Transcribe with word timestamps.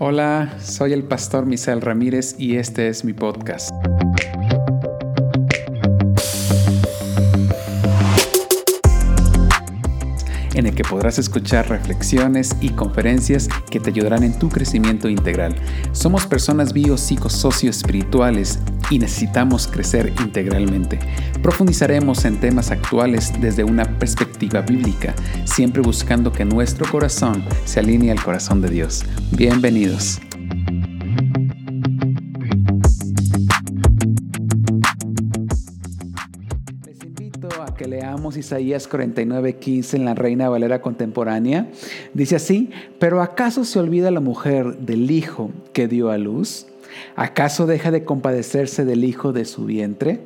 Hola, 0.00 0.54
soy 0.62 0.92
el 0.92 1.02
pastor 1.02 1.44
Misael 1.44 1.80
Ramírez 1.80 2.36
y 2.38 2.54
este 2.54 2.86
es 2.86 3.04
mi 3.04 3.12
podcast. 3.12 3.72
en 10.58 10.66
el 10.66 10.74
que 10.74 10.82
podrás 10.82 11.18
escuchar 11.20 11.68
reflexiones 11.68 12.56
y 12.60 12.70
conferencias 12.70 13.48
que 13.70 13.78
te 13.78 13.90
ayudarán 13.90 14.24
en 14.24 14.36
tu 14.36 14.48
crecimiento 14.48 15.08
integral. 15.08 15.54
Somos 15.92 16.26
personas 16.26 16.72
bio-psico-socio-espirituales 16.72 18.58
y 18.90 18.98
necesitamos 18.98 19.68
crecer 19.68 20.12
integralmente. 20.20 20.98
Profundizaremos 21.42 22.24
en 22.24 22.40
temas 22.40 22.72
actuales 22.72 23.32
desde 23.40 23.62
una 23.62 23.84
perspectiva 23.98 24.27
bíblica, 24.38 25.14
siempre 25.44 25.82
buscando 25.82 26.32
que 26.32 26.44
nuestro 26.44 26.88
corazón 26.90 27.42
se 27.64 27.80
alinee 27.80 28.12
al 28.12 28.22
corazón 28.22 28.60
de 28.62 28.68
Dios. 28.68 29.04
Bienvenidos. 29.32 30.20
Les 36.86 37.02
invito 37.04 37.48
a 37.60 37.74
que 37.74 37.88
leamos 37.88 38.36
Isaías 38.36 38.88
49:15 38.88 39.96
en 39.96 40.04
la 40.04 40.14
Reina 40.14 40.48
Valera 40.48 40.80
contemporánea. 40.80 41.68
Dice 42.14 42.36
así, 42.36 42.70
pero 43.00 43.22
¿acaso 43.22 43.64
se 43.64 43.80
olvida 43.80 44.12
la 44.12 44.20
mujer 44.20 44.78
del 44.78 45.10
hijo 45.10 45.50
que 45.72 45.88
dio 45.88 46.10
a 46.10 46.18
luz? 46.18 46.66
¿Acaso 47.16 47.66
deja 47.66 47.90
de 47.90 48.04
compadecerse 48.04 48.84
del 48.84 49.04
hijo 49.04 49.32
de 49.32 49.44
su 49.44 49.64
vientre? 49.64 50.20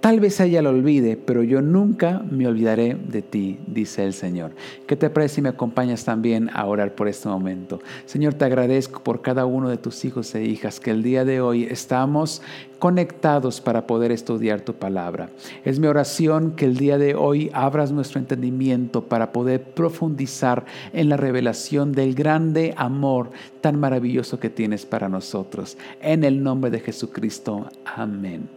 Tal 0.00 0.20
vez 0.20 0.38
ella 0.40 0.62
lo 0.62 0.70
olvide, 0.70 1.16
pero 1.16 1.42
yo 1.42 1.62
nunca 1.62 2.22
me 2.30 2.46
olvidaré 2.46 2.96
de 3.08 3.22
ti, 3.22 3.58
dice 3.66 4.04
el 4.04 4.12
Señor. 4.12 4.52
¿Qué 4.86 4.94
te 4.94 5.10
parece 5.10 5.36
si 5.36 5.42
me 5.42 5.48
acompañas 5.48 6.04
también 6.04 6.50
a 6.52 6.64
orar 6.66 6.94
por 6.94 7.08
este 7.08 7.28
momento? 7.28 7.80
Señor, 8.04 8.34
te 8.34 8.44
agradezco 8.44 9.02
por 9.02 9.22
cada 9.22 9.46
uno 9.46 9.68
de 9.68 9.78
tus 9.78 10.04
hijos 10.04 10.34
e 10.34 10.44
hijas 10.44 10.78
que 10.78 10.90
el 10.90 11.02
día 11.02 11.24
de 11.24 11.40
hoy 11.40 11.64
estamos 11.64 12.42
conectados 12.78 13.60
para 13.60 13.86
poder 13.86 14.12
estudiar 14.12 14.60
tu 14.60 14.74
palabra. 14.74 15.30
Es 15.64 15.78
mi 15.78 15.86
oración 15.86 16.52
que 16.52 16.66
el 16.66 16.76
día 16.76 16.98
de 16.98 17.14
hoy 17.14 17.50
abras 17.52 17.90
nuestro 17.90 18.20
entendimiento 18.20 19.04
para 19.04 19.32
poder 19.32 19.62
profundizar 19.62 20.66
en 20.92 21.08
la 21.08 21.16
revelación 21.16 21.92
del 21.92 22.14
grande 22.14 22.74
amor 22.76 23.30
tan 23.60 23.80
maravilloso 23.80 24.38
que 24.38 24.50
tienes 24.50 24.86
para 24.86 25.08
nosotros. 25.08 25.76
En 26.00 26.22
el 26.22 26.42
nombre 26.42 26.70
de 26.70 26.80
Jesucristo. 26.80 27.66
Amén. 27.84 28.48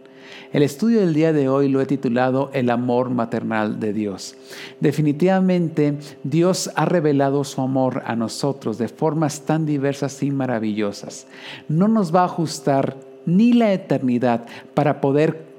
El 0.52 0.62
estudio 0.62 1.00
del 1.00 1.14
día 1.14 1.32
de 1.32 1.48
hoy 1.48 1.68
lo 1.68 1.80
he 1.80 1.86
titulado 1.86 2.50
El 2.52 2.70
amor 2.70 3.10
maternal 3.10 3.80
de 3.80 3.92
Dios. 3.92 4.36
Definitivamente 4.80 5.98
Dios 6.24 6.70
ha 6.74 6.84
revelado 6.84 7.44
su 7.44 7.60
amor 7.60 8.02
a 8.06 8.16
nosotros 8.16 8.78
de 8.78 8.88
formas 8.88 9.42
tan 9.42 9.66
diversas 9.66 10.22
y 10.22 10.30
maravillosas. 10.30 11.26
No 11.68 11.88
nos 11.88 12.14
va 12.14 12.22
a 12.22 12.26
ajustar 12.26 12.96
ni 13.26 13.52
la 13.52 13.72
eternidad 13.72 14.46
para 14.74 15.00
poder 15.00 15.49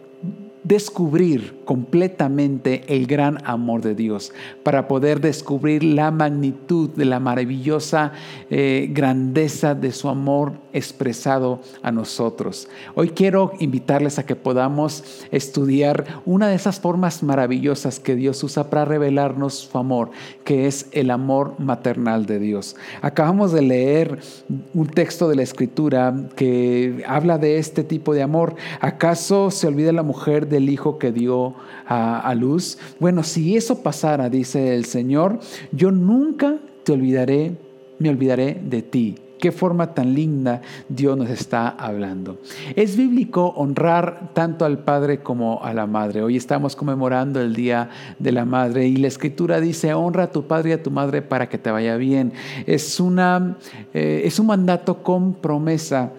descubrir 0.64 1.62
completamente 1.66 2.84
el 2.88 3.08
gran 3.08 3.38
amor 3.46 3.82
de 3.82 3.96
Dios, 3.96 4.32
para 4.64 4.88
poder 4.88 5.22
descubrir 5.22 5.84
la 5.84 6.12
magnitud 6.12 6.90
de 6.90 7.06
la 7.06 7.20
maravillosa 7.20 8.12
eh, 8.50 8.90
grandeza 8.92 9.74
de 9.74 9.92
su 9.92 10.10
amor 10.10 10.54
expresado 10.74 11.62
a 11.82 11.92
nosotros. 11.92 12.68
Hoy 12.96 13.10
quiero 13.10 13.54
invitarles 13.60 14.20
a 14.20 14.26
que 14.26 14.36
podamos 14.36 15.26
estudiar 15.32 16.22
una 16.26 16.48
de 16.48 16.56
esas 16.56 16.80
formas 16.80 17.24
maravillosas 17.24 18.00
que 18.00 18.16
Dios 18.16 18.44
usa 18.44 18.70
para 18.70 18.86
revelarnos 18.86 19.56
su 19.56 19.78
amor, 19.78 20.12
que 20.44 20.68
es 20.68 20.88
el 20.92 21.10
amor 21.10 21.56
maternal 21.60 22.26
de 22.26 22.40
Dios. 22.40 22.76
Acabamos 23.02 23.52
de 23.52 23.62
leer 23.62 24.20
un 24.74 24.88
texto 24.88 25.28
de 25.30 25.36
la 25.36 25.44
escritura 25.44 26.14
que 26.36 27.04
habla 27.08 27.38
de 27.38 27.58
este 27.58 27.84
tipo 27.84 28.14
de 28.14 28.22
amor. 28.22 28.56
¿Acaso 28.80 29.52
se 29.52 29.68
olvida 29.68 29.92
la 29.92 30.04
mujer 30.04 30.48
del 30.52 30.70
hijo 30.70 31.00
que 31.00 31.12
dio 31.12 31.56
a, 31.88 32.34
luz. 32.36 32.78
Bueno, 33.00 33.24
si 33.24 33.58
eso 33.58 33.82
pasara, 33.82 34.30
dice 34.30 34.76
el 34.76 34.86
Señor, 34.86 35.40
yo 35.72 35.92
nunca 35.92 36.58
te 36.84 36.92
olvidaré, 36.92 37.58
me 37.98 38.10
olvidaré 38.10 38.62
de 38.64 38.82
ti. 38.84 39.16
Qué 39.40 39.52
forma 39.52 39.96
tan 39.96 40.14
linda 40.14 40.62
Dios 40.88 41.18
nos 41.18 41.32
está 41.32 41.70
hablando. 41.70 42.38
Es 42.76 42.96
bíblico 42.96 43.48
honrar 43.56 44.30
tanto 44.34 44.66
al 44.66 44.84
Padre 44.84 45.24
como 45.24 45.64
a 45.64 45.74
la 45.74 45.88
Madre. 45.88 46.22
Hoy 46.22 46.38
estamos 46.38 46.76
conmemorando 46.76 47.42
el 47.42 47.56
Día 47.56 47.90
de 48.20 48.32
la 48.32 48.46
Madre 48.46 48.88
y 48.88 48.98
la 48.98 49.08
Escritura 49.08 49.60
dice, 49.60 49.96
honra 49.96 50.26
a 50.26 50.32
tu 50.32 50.44
Padre 50.44 50.70
y 50.70 50.74
a 50.74 50.84
tu 50.84 50.92
Madre 50.92 51.24
para 51.24 51.50
que 51.50 51.58
te 51.58 51.72
vaya 51.72 51.96
bien. 51.96 52.34
Es, 52.68 53.00
una, 53.00 53.58
eh, 53.96 54.22
es 54.26 54.38
un 54.38 54.46
mandato 54.46 55.02
con 55.02 55.34
promesa 55.34 56.12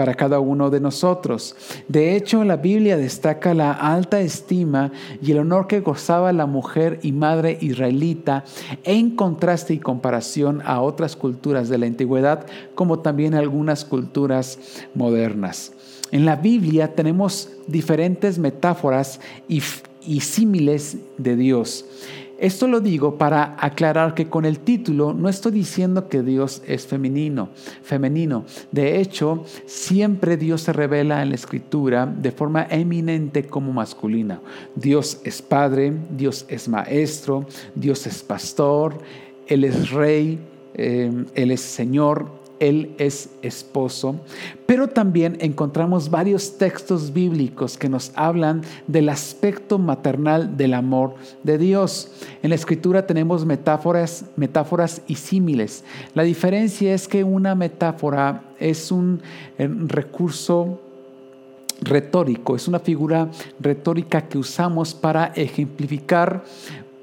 para 0.00 0.14
cada 0.14 0.40
uno 0.40 0.70
de 0.70 0.80
nosotros. 0.80 1.54
De 1.86 2.16
hecho, 2.16 2.42
la 2.42 2.56
Biblia 2.56 2.96
destaca 2.96 3.52
la 3.52 3.72
alta 3.72 4.22
estima 4.22 4.92
y 5.20 5.32
el 5.32 5.40
honor 5.40 5.66
que 5.66 5.80
gozaba 5.80 6.32
la 6.32 6.46
mujer 6.46 7.00
y 7.02 7.12
madre 7.12 7.58
israelita 7.60 8.44
en 8.84 9.14
contraste 9.14 9.74
y 9.74 9.78
comparación 9.78 10.62
a 10.64 10.80
otras 10.80 11.16
culturas 11.16 11.68
de 11.68 11.76
la 11.76 11.84
antigüedad, 11.84 12.46
como 12.74 13.00
también 13.00 13.34
algunas 13.34 13.84
culturas 13.84 14.58
modernas. 14.94 15.74
En 16.12 16.24
la 16.24 16.36
Biblia 16.36 16.94
tenemos 16.94 17.50
diferentes 17.66 18.38
metáforas 18.38 19.20
y, 19.48 19.62
y 20.00 20.20
símiles 20.20 20.96
de 21.18 21.36
Dios. 21.36 21.84
Esto 22.40 22.66
lo 22.66 22.80
digo 22.80 23.18
para 23.18 23.54
aclarar 23.58 24.14
que 24.14 24.30
con 24.30 24.46
el 24.46 24.60
título 24.60 25.12
no 25.12 25.28
estoy 25.28 25.52
diciendo 25.52 26.08
que 26.08 26.22
Dios 26.22 26.62
es 26.66 26.86
femenino, 26.86 27.50
femenino. 27.82 28.46
De 28.72 28.98
hecho, 28.98 29.44
siempre 29.66 30.38
Dios 30.38 30.62
se 30.62 30.72
revela 30.72 31.22
en 31.22 31.28
la 31.28 31.34
escritura 31.34 32.06
de 32.06 32.32
forma 32.32 32.66
eminente 32.70 33.44
como 33.44 33.74
masculina. 33.74 34.40
Dios 34.74 35.20
es 35.22 35.42
padre, 35.42 35.92
Dios 36.16 36.46
es 36.48 36.66
maestro, 36.66 37.44
Dios 37.74 38.06
es 38.06 38.22
pastor, 38.22 38.96
Él 39.46 39.64
es 39.64 39.90
rey, 39.90 40.38
eh, 40.72 41.12
Él 41.34 41.50
es 41.50 41.60
Señor, 41.60 42.39
él 42.60 42.94
es 42.98 43.30
esposo, 43.42 44.20
pero 44.66 44.88
también 44.88 45.36
encontramos 45.40 46.10
varios 46.10 46.58
textos 46.58 47.12
bíblicos 47.12 47.76
que 47.76 47.88
nos 47.88 48.12
hablan 48.14 48.62
del 48.86 49.08
aspecto 49.08 49.78
maternal 49.78 50.56
del 50.56 50.74
amor 50.74 51.14
de 51.42 51.58
Dios. 51.58 52.12
En 52.42 52.50
la 52.50 52.54
escritura 52.54 53.06
tenemos 53.06 53.44
metáforas, 53.44 54.26
metáforas 54.36 55.02
y 55.08 55.16
símiles. 55.16 55.82
La 56.14 56.22
diferencia 56.22 56.94
es 56.94 57.08
que 57.08 57.24
una 57.24 57.54
metáfora 57.54 58.44
es 58.60 58.92
un 58.92 59.22
eh, 59.58 59.68
recurso 59.86 60.80
retórico, 61.80 62.56
es 62.56 62.68
una 62.68 62.78
figura 62.78 63.30
retórica 63.58 64.28
que 64.28 64.38
usamos 64.38 64.94
para 64.94 65.32
ejemplificar 65.34 66.44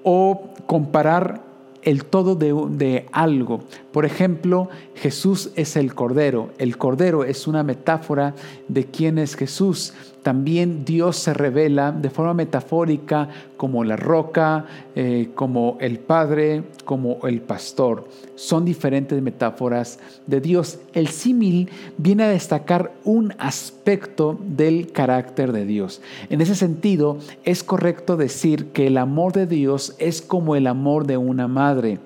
o 0.04 0.54
comparar 0.68 1.47
el 1.82 2.06
todo 2.06 2.36
de, 2.36 3.06
algo. 3.12 3.64
Por 3.92 4.06
ejemplo, 4.06 4.70
Jesús 4.96 5.52
es 5.56 5.76
el 5.76 5.94
Cordero. 5.94 6.52
El 6.58 6.78
Cordero 6.78 7.24
es 7.24 7.48
una 7.48 7.64
metáfora 7.64 8.36
de 8.68 8.86
quién 8.86 9.18
es 9.18 9.36
Jesús. 9.36 9.94
También 10.28 10.84
Dios 10.84 11.16
se 11.16 11.34
revela 11.34 11.94
de 11.94 12.10
forma 12.10 12.34
metafórica 12.34 13.30
como 13.56 13.86
la 13.86 13.96
roca, 13.96 14.66
eh, 14.94 15.30
como 15.36 15.78
el 15.80 16.00
Padre, 16.00 16.64
como 16.84 17.20
el 17.26 17.40
pastor. 17.40 18.10
Son 18.36 18.66
diferentes 18.66 19.22
metáforas 19.22 20.00
de 20.26 20.42
Dios. 20.42 20.80
El 20.92 21.08
símil 21.08 21.70
viene 21.98 22.26
a 22.26 22.28
destacar 22.28 22.92
un 23.06 23.36
aspecto 23.38 24.38
del 24.42 24.92
carácter 24.92 25.54
de 25.54 25.66
Dios. 25.66 26.02
En 26.30 26.42
ese 26.42 26.56
sentido, 26.56 27.20
es 27.46 27.64
correcto 27.64 28.18
decir 28.18 28.74
que 28.74 28.88
el 28.88 28.98
amor 28.98 29.32
de 29.32 29.48
Dios 29.48 29.96
es 29.98 30.22
como 30.22 30.58
el 30.58 30.68
amor 30.68 31.08
de 31.08 31.16
una 31.16 31.48
madre. 31.48 32.00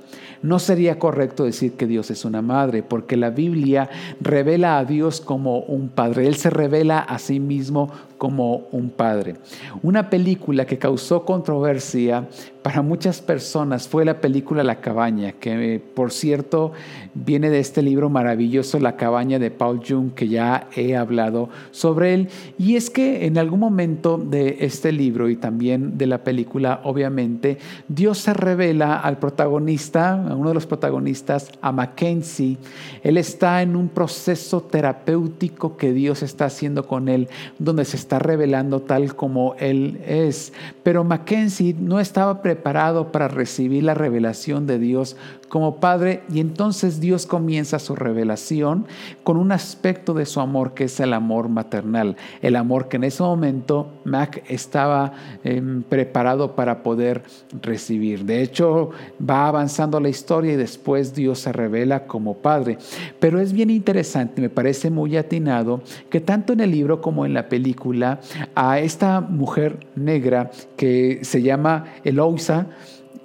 No 0.44 0.58
sería 0.58 0.98
correcto 0.98 1.44
decir 1.44 1.74
que 1.74 1.86
Dios 1.86 2.10
es 2.10 2.26
una 2.26 2.42
madre, 2.42 2.82
porque 2.82 3.16
la 3.16 3.30
Biblia 3.30 3.90
revela 4.20 4.80
a 4.80 4.86
Dios 4.86 5.22
como 5.22 5.60
un 5.60 5.90
padre. 5.90 6.28
Él 6.28 6.36
se 6.36 6.50
revela 6.50 6.98
a 6.98 7.20
sí 7.20 7.40
mismo 7.40 7.92
como 8.22 8.68
un 8.72 8.92
padre. 8.92 9.38
Una 9.82 10.12
película 10.12 10.68
que 10.68 10.78
causó 10.78 11.26
controversia 11.26 12.28
para 12.62 12.84
muchas 12.84 13.20
personas 13.20 13.88
fue 13.88 14.06
la 14.06 14.22
película 14.22 14.64
La 14.64 14.80
cabaña, 14.80 15.32
que 15.32 15.82
por 15.96 16.12
cierto 16.12 16.72
viene 17.16 17.50
de 17.50 17.58
este 17.58 17.82
libro 17.82 18.12
maravilloso 18.12 18.80
La 18.80 18.96
cabaña 18.96 19.40
de 19.40 19.50
Paul 19.50 19.82
Jung, 19.84 20.14
que 20.14 20.28
ya 20.28 20.68
he 20.76 20.96
hablado 20.96 21.50
sobre 21.72 22.14
él. 22.14 22.30
Y 22.60 22.76
es 22.76 22.92
que 22.92 23.26
en 23.26 23.40
algún 23.40 23.60
momento 23.60 24.20
de 24.20 24.58
este 24.60 24.92
libro 24.92 25.28
y 25.28 25.36
también 25.36 25.98
de 25.98 26.06
la 26.06 26.24
película, 26.24 26.82
obviamente, 26.84 27.58
Dios 27.88 28.20
se 28.20 28.36
revela 28.36 28.98
al 28.98 29.18
protagonista, 29.18 30.14
a 30.14 30.36
uno 30.36 30.50
de 30.50 30.56
los 30.56 30.68
protagonistas, 30.68 31.50
a 31.60 31.72
Mackenzie. 31.72 32.60
Él 33.02 33.18
está 33.18 33.64
en 33.64 33.76
un 33.76 33.90
proceso 33.90 34.62
terapéutico 34.62 35.76
que 35.76 35.92
Dios 35.92 36.22
está 36.22 36.46
haciendo 36.46 36.86
con 36.86 37.10
él, 37.10 37.28
donde 37.58 37.84
se 37.86 37.98
está 37.98 38.11
revelando 38.20 38.82
tal 38.82 39.16
como 39.16 39.56
él 39.60 40.02
es. 40.06 40.54
Pero 40.84 41.04
Mackenzie 41.04 41.76
no 41.78 42.00
estaba 42.00 42.42
preparado 42.42 43.12
para 43.12 43.28
recibir 43.28 43.84
la 43.84 43.94
revelación 43.94 44.68
de 44.68 44.80
Dios 44.80 45.16
como 45.52 45.82
Padre 45.82 46.24
y 46.34 46.40
entonces 46.40 47.02
Dios 47.02 47.26
comienza 47.26 47.78
su 47.78 47.94
revelación 47.94 48.86
con 49.24 49.36
un 49.36 49.52
aspecto 49.52 50.14
de 50.14 50.26
su 50.26 50.40
amor 50.40 50.74
que 50.74 50.86
es 50.86 50.98
el 51.02 51.12
amor 51.12 51.50
maternal, 51.50 52.16
el 52.42 52.56
amor 52.56 52.88
que 52.88 52.96
en 52.96 53.04
ese 53.04 53.22
momento 53.22 53.92
Mac 54.06 54.46
estaba 54.48 55.12
em, 55.44 55.84
preparado 55.84 56.56
para 56.56 56.84
poder 56.84 57.24
recibir. 57.62 58.24
De 58.24 58.42
hecho, 58.42 58.92
va 59.20 59.50
avanzando 59.50 60.00
la 60.00 60.08
historia 60.08 60.54
y 60.54 60.56
después 60.56 61.14
Dios 61.14 61.40
se 61.40 61.52
revela 61.52 62.08
como 62.08 62.36
Padre. 62.36 62.78
Pero 63.20 63.42
es 63.42 63.52
bien 63.52 63.72
interesante, 63.72 64.42
me 64.42 64.50
parece 64.50 64.90
muy 64.90 65.18
atinado, 65.18 65.82
que 66.10 66.22
tanto 66.22 66.54
en 66.54 66.62
el 66.62 66.72
libro 66.72 67.02
como 67.02 67.26
en 67.26 67.34
la 67.34 67.50
película, 67.50 68.22
a 68.56 68.80
esta 68.80 69.20
mujer 69.20 69.86
negra 69.98 70.50
que 70.78 71.20
se 71.24 71.42
llama 71.42 71.88
Eloisa, 72.06 72.68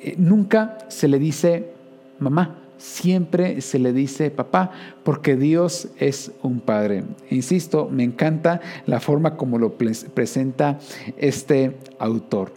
eh, 0.00 0.16
nunca 0.18 0.78
se 0.88 1.06
le 1.06 1.20
dice 1.20 1.75
mamá, 2.18 2.58
siempre 2.78 3.60
se 3.60 3.78
le 3.78 3.92
dice 3.92 4.30
papá, 4.30 4.70
porque 5.02 5.36
Dios 5.36 5.88
es 5.98 6.32
un 6.42 6.60
padre. 6.60 7.04
Insisto, 7.30 7.88
me 7.90 8.04
encanta 8.04 8.60
la 8.86 9.00
forma 9.00 9.36
como 9.36 9.58
lo 9.58 9.74
presenta 9.76 10.78
este 11.16 11.76
autor. 11.98 12.52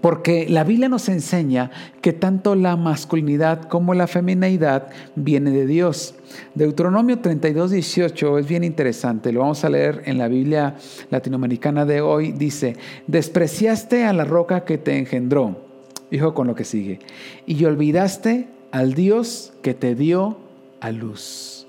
Porque 0.00 0.46
la 0.48 0.64
Biblia 0.64 0.88
nos 0.88 1.08
enseña 1.08 1.70
que 2.00 2.12
tanto 2.12 2.54
la 2.54 2.76
masculinidad 2.76 3.68
como 3.68 3.94
la 3.94 4.06
feminidad 4.06 4.88
viene 5.14 5.50
de 5.50 5.66
Dios. 5.66 6.14
Deuteronomio 6.54 7.20
32, 7.20 7.70
18 7.70 8.38
es 8.38 8.48
bien 8.48 8.64
interesante, 8.64 9.32
lo 9.32 9.40
vamos 9.40 9.64
a 9.64 9.70
leer 9.70 10.02
en 10.06 10.18
la 10.18 10.26
Biblia 10.26 10.74
latinoamericana 11.10 11.84
de 11.84 12.00
hoy. 12.00 12.32
Dice, 12.32 12.76
despreciaste 13.06 14.04
a 14.04 14.12
la 14.12 14.24
roca 14.24 14.64
que 14.64 14.78
te 14.78 14.98
engendró 14.98 15.63
Hijo 16.14 16.32
con 16.32 16.46
lo 16.46 16.54
que 16.54 16.64
sigue. 16.64 17.00
Y 17.44 17.64
olvidaste 17.64 18.46
al 18.70 18.94
Dios 18.94 19.52
que 19.62 19.74
te 19.74 19.96
dio 19.96 20.36
a 20.80 20.92
luz, 20.92 21.66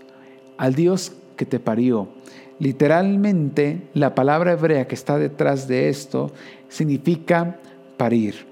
al 0.57 0.75
Dios 0.75 1.13
que 1.35 1.45
te 1.45 1.59
parió. 1.59 2.09
Literalmente, 2.59 3.81
la 3.95 4.13
palabra 4.13 4.51
hebrea 4.51 4.87
que 4.87 4.93
está 4.93 5.17
detrás 5.17 5.67
de 5.67 5.89
esto 5.89 6.31
significa 6.69 7.59
parir. 7.97 8.45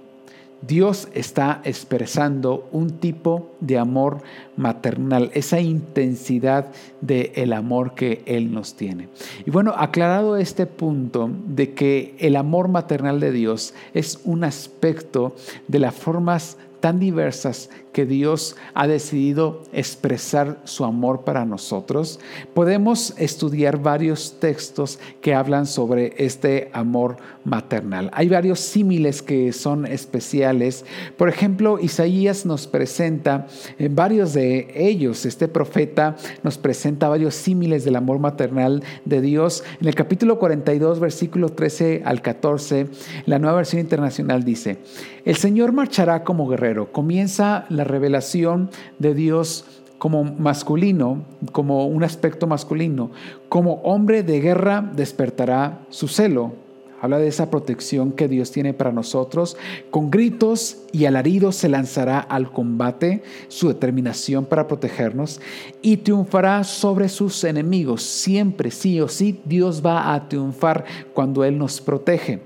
Dios 0.67 1.09
está 1.13 1.61
expresando 1.65 2.69
un 2.71 2.91
tipo 2.91 3.51
de 3.59 3.77
amor 3.77 4.21
maternal, 4.55 5.29
esa 5.33 5.59
intensidad 5.59 6.67
del 7.01 7.31
el 7.35 7.53
amor 7.53 7.95
que 7.95 8.23
Él 8.25 8.53
nos 8.53 8.75
tiene. 8.75 9.09
Y 9.45 9.51
bueno, 9.51 9.73
aclarado 9.75 10.37
este 10.37 10.65
punto 10.65 11.29
de 11.47 11.73
que 11.73 12.15
el 12.19 12.35
amor 12.35 12.69
maternal 12.69 13.19
de 13.19 13.31
Dios 13.31 13.73
es 13.93 14.21
un 14.23 14.43
aspecto 14.43 15.35
de 15.67 15.79
las 15.79 15.95
formas 15.95 16.57
tan 16.79 16.99
diversas 16.99 17.69
que 17.93 18.05
Dios 18.05 18.57
ha 18.73 18.87
decidido 18.87 19.61
expresar 19.71 20.59
su 20.65 20.83
amor 20.83 21.23
para 21.23 21.45
nosotros, 21.45 22.19
podemos 22.53 23.13
estudiar 23.17 23.81
varios 23.81 24.39
textos 24.39 24.99
que 25.21 25.33
hablan 25.33 25.65
sobre 25.65 26.13
este 26.17 26.69
amor 26.73 27.17
maternal. 27.45 28.09
Hay 28.13 28.29
varios 28.29 28.59
símiles 28.59 29.21
que 29.21 29.53
son 29.53 29.85
especiales. 29.85 30.85
Por 31.17 31.29
ejemplo, 31.29 31.79
Isaías 31.79 32.45
nos 32.45 32.67
presenta 32.67 33.47
en 33.77 33.85
eh, 33.85 33.89
varios 33.93 34.33
de 34.33 34.71
ellos. 34.75 35.25
Este 35.25 35.47
profeta 35.47 36.15
nos 36.43 36.57
presenta 36.57 37.09
varios 37.09 37.35
símiles 37.35 37.85
del 37.85 37.95
amor 37.95 38.19
maternal 38.19 38.83
de 39.05 39.21
Dios. 39.21 39.63
En 39.79 39.87
el 39.87 39.95
capítulo 39.95 40.39
42, 40.39 40.99
versículo 40.99 41.49
13 41.49 42.01
al 42.05 42.21
14, 42.21 42.87
la 43.25 43.39
nueva 43.39 43.57
versión 43.57 43.81
internacional 43.81 44.43
dice, 44.43 44.77
el 45.25 45.35
Señor 45.35 45.71
marchará 45.71 46.23
como 46.23 46.47
guerrero. 46.47 46.91
Comienza 46.91 47.65
la 47.69 47.82
revelación 47.83 48.69
de 48.99 49.13
Dios 49.13 49.65
como 50.03 50.25
masculino, 50.25 51.23
como 51.53 51.87
un 51.87 52.03
aspecto 52.03 52.45
masculino. 52.45 53.11
Como 53.47 53.75
hombre 53.83 54.21
de 54.21 54.41
guerra 54.41 54.91
despertará 54.93 55.85
su 55.89 56.09
celo. 56.09 56.55
Habla 56.99 57.19
de 57.19 57.27
esa 57.27 57.49
protección 57.49 58.11
que 58.11 58.27
Dios 58.27 58.51
tiene 58.51 58.73
para 58.73 58.91
nosotros. 58.91 59.55
Con 59.91 60.11
gritos 60.11 60.79
y 60.91 61.05
alaridos 61.05 61.55
se 61.55 61.69
lanzará 61.69 62.19
al 62.19 62.51
combate, 62.51 63.23
su 63.47 63.69
determinación 63.69 64.45
para 64.45 64.67
protegernos, 64.67 65.39
y 65.81 65.97
triunfará 65.97 66.65
sobre 66.65 67.07
sus 67.07 67.43
enemigos. 67.45 68.03
Siempre, 68.03 68.71
sí 68.71 68.99
o 68.99 69.07
sí, 69.07 69.39
Dios 69.45 69.81
va 69.85 70.13
a 70.13 70.27
triunfar 70.27 70.83
cuando 71.13 71.45
Él 71.45 71.57
nos 71.57 71.79
protege. 71.79 72.41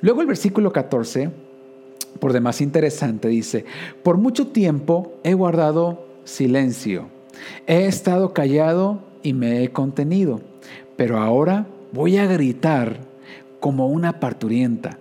Luego 0.00 0.22
el 0.22 0.26
versículo 0.26 0.72
14 0.72 1.30
por 2.18 2.32
demás 2.32 2.60
interesante, 2.60 3.28
dice, 3.28 3.64
por 4.02 4.16
mucho 4.16 4.48
tiempo 4.48 5.14
he 5.24 5.34
guardado 5.34 6.06
silencio, 6.24 7.08
he 7.66 7.86
estado 7.86 8.32
callado 8.32 9.00
y 9.22 9.32
me 9.32 9.62
he 9.62 9.68
contenido, 9.70 10.40
pero 10.96 11.18
ahora 11.18 11.66
voy 11.92 12.18
a 12.18 12.26
gritar 12.26 13.00
como 13.60 13.88
una 13.88 14.20
parturienta, 14.20 14.98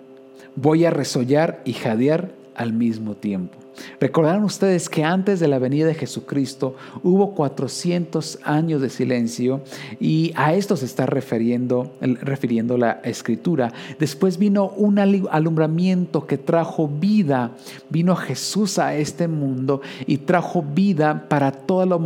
voy 0.56 0.86
a 0.86 0.92
resollar 0.92 1.62
y 1.66 1.74
jadear 1.74 2.32
al 2.56 2.74
mismo 2.74 3.16
tiempo. 3.16 3.58
Recordarán 4.00 4.44
ustedes 4.44 4.90
que 4.90 5.04
antes 5.04 5.40
de 5.40 5.48
la 5.48 5.60
venida 5.60 5.88
de 5.88 5.96
Jesucristo 5.96 6.76
hubo 7.04 7.34
400 7.34 8.40
años 8.44 8.82
de 8.82 8.90
silencio 8.90 9.62
y 10.00 10.34
a 10.36 10.54
esto 10.54 10.76
se 10.76 10.86
está 10.86 11.06
refiriendo, 11.06 11.94
refiriendo 12.00 12.78
la 12.78 13.02
escritura. 13.04 13.72
Después 14.00 14.38
vino 14.38 14.70
un 14.70 15.00
alumbramiento 15.00 16.28
que 16.28 16.38
trajo 16.38 16.88
vida, 16.88 17.52
vino 17.90 18.16
Jesús 18.16 18.80
a 18.80 18.96
este 18.96 19.28
mundo 19.28 19.82
y 20.06 20.18
trajo 20.18 20.64
vida 20.64 21.28
para 21.30 21.52
toda 21.52 21.86
la, 21.86 22.00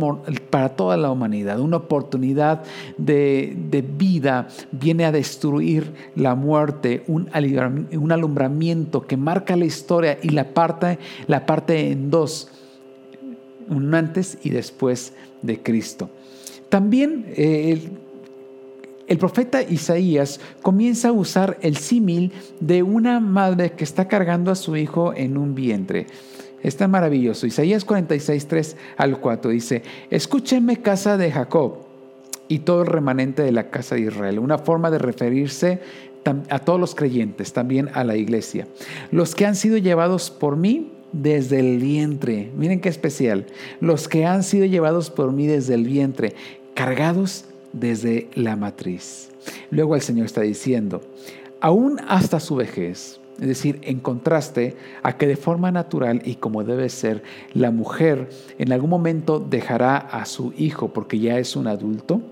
para 0.50 0.70
toda 0.70 0.96
la 0.96 1.10
humanidad, 1.10 1.60
una 1.60 1.78
oportunidad 1.78 2.62
de, 2.98 3.56
de 3.70 3.82
vida, 3.82 4.48
viene 4.72 5.04
a 5.04 5.12
destruir 5.12 5.92
la 6.14 6.34
muerte, 6.34 7.04
un, 7.06 7.28
alumbramiento 8.12 9.06
que 9.06 9.16
marca 9.16 9.56
la 9.56 9.64
historia 9.64 10.18
y 10.22 10.30
la 10.30 10.54
parte, 10.54 10.98
la 11.26 11.46
parte 11.46 11.65
en 11.74 12.10
dos, 12.10 12.48
un 13.68 13.94
antes 13.94 14.38
y 14.42 14.50
después 14.50 15.12
de 15.42 15.62
Cristo. 15.62 16.10
También 16.68 17.26
eh, 17.36 17.90
el, 19.06 19.18
profeta 19.18 19.62
Isaías 19.62 20.40
comienza 20.62 21.08
a 21.08 21.12
usar 21.12 21.58
el 21.62 21.76
símil 21.76 22.32
de 22.60 22.82
una 22.82 23.20
madre 23.20 23.72
que 23.72 23.84
está 23.84 24.08
cargando 24.08 24.50
a 24.50 24.56
su 24.56 24.76
hijo 24.76 25.14
en 25.14 25.36
un 25.36 25.54
vientre. 25.54 26.06
Está 26.62 26.88
maravilloso. 26.88 27.46
Isaías 27.46 27.84
46, 27.84 28.48
3 28.48 28.76
al 28.96 29.20
4 29.20 29.50
dice, 29.50 29.82
escúchenme 30.10 30.78
casa 30.78 31.16
de 31.16 31.30
Jacob 31.30 31.86
y 32.48 32.60
todo 32.60 32.82
el 32.82 32.88
remanente 32.88 33.42
de 33.42 33.52
la 33.52 33.70
casa 33.70 33.94
de 33.94 34.02
Israel. 34.02 34.38
Una 34.40 34.58
forma 34.58 34.90
de 34.90 34.98
referirse 34.98 35.80
a 36.48 36.58
todos 36.58 36.80
los 36.80 36.96
creyentes, 36.96 37.52
también 37.52 37.90
a 37.94 38.02
la 38.02 38.16
iglesia. 38.16 38.66
Los 39.12 39.36
que 39.36 39.46
han 39.46 39.54
sido 39.54 39.76
llevados 39.76 40.32
por 40.32 40.56
mí 40.56 40.90
desde 41.12 41.60
el 41.60 41.78
vientre. 41.78 42.50
Miren 42.56 42.80
qué 42.80 42.88
especial. 42.88 43.46
Los 43.80 44.08
que 44.08 44.26
han 44.26 44.42
sido 44.42 44.64
llevados 44.64 45.10
por 45.10 45.32
mí 45.32 45.46
desde 45.46 45.74
el 45.74 45.84
vientre, 45.84 46.34
cargados 46.74 47.44
desde 47.72 48.28
la 48.34 48.56
matriz. 48.56 49.30
Luego 49.70 49.94
el 49.94 50.02
Señor 50.02 50.26
está 50.26 50.42
diciendo, 50.42 51.02
aún 51.60 52.00
hasta 52.08 52.40
su 52.40 52.56
vejez, 52.56 53.20
es 53.40 53.48
decir, 53.48 53.80
en 53.82 54.00
contraste 54.00 54.76
a 55.02 55.16
que 55.16 55.26
de 55.26 55.36
forma 55.36 55.70
natural 55.70 56.22
y 56.24 56.36
como 56.36 56.64
debe 56.64 56.88
ser, 56.88 57.22
la 57.52 57.70
mujer 57.70 58.30
en 58.58 58.72
algún 58.72 58.90
momento 58.90 59.38
dejará 59.40 59.96
a 59.96 60.24
su 60.24 60.54
hijo 60.56 60.92
porque 60.92 61.18
ya 61.18 61.38
es 61.38 61.54
un 61.54 61.66
adulto, 61.66 62.22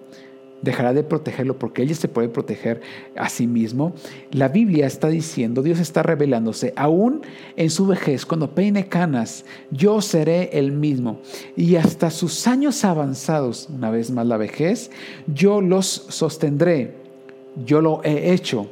dejará 0.64 0.92
de 0.92 1.02
protegerlo 1.04 1.58
porque 1.58 1.82
ella 1.82 1.94
se 1.94 2.08
puede 2.08 2.28
proteger 2.28 2.80
a 3.16 3.28
sí 3.28 3.46
mismo. 3.46 3.94
La 4.32 4.48
Biblia 4.48 4.86
está 4.86 5.08
diciendo, 5.08 5.62
Dios 5.62 5.78
está 5.78 6.02
revelándose, 6.02 6.72
aún 6.76 7.22
en 7.56 7.70
su 7.70 7.86
vejez, 7.86 8.26
cuando 8.26 8.54
peine 8.54 8.88
canas, 8.88 9.44
yo 9.70 10.00
seré 10.00 10.50
el 10.54 10.72
mismo. 10.72 11.20
Y 11.56 11.76
hasta 11.76 12.10
sus 12.10 12.46
años 12.46 12.84
avanzados, 12.84 13.68
una 13.72 13.90
vez 13.90 14.10
más 14.10 14.26
la 14.26 14.36
vejez, 14.36 14.90
yo 15.26 15.60
los 15.60 15.86
sostendré. 15.86 17.04
Yo 17.64 17.80
lo 17.80 18.02
he 18.02 18.32
hecho. 18.32 18.66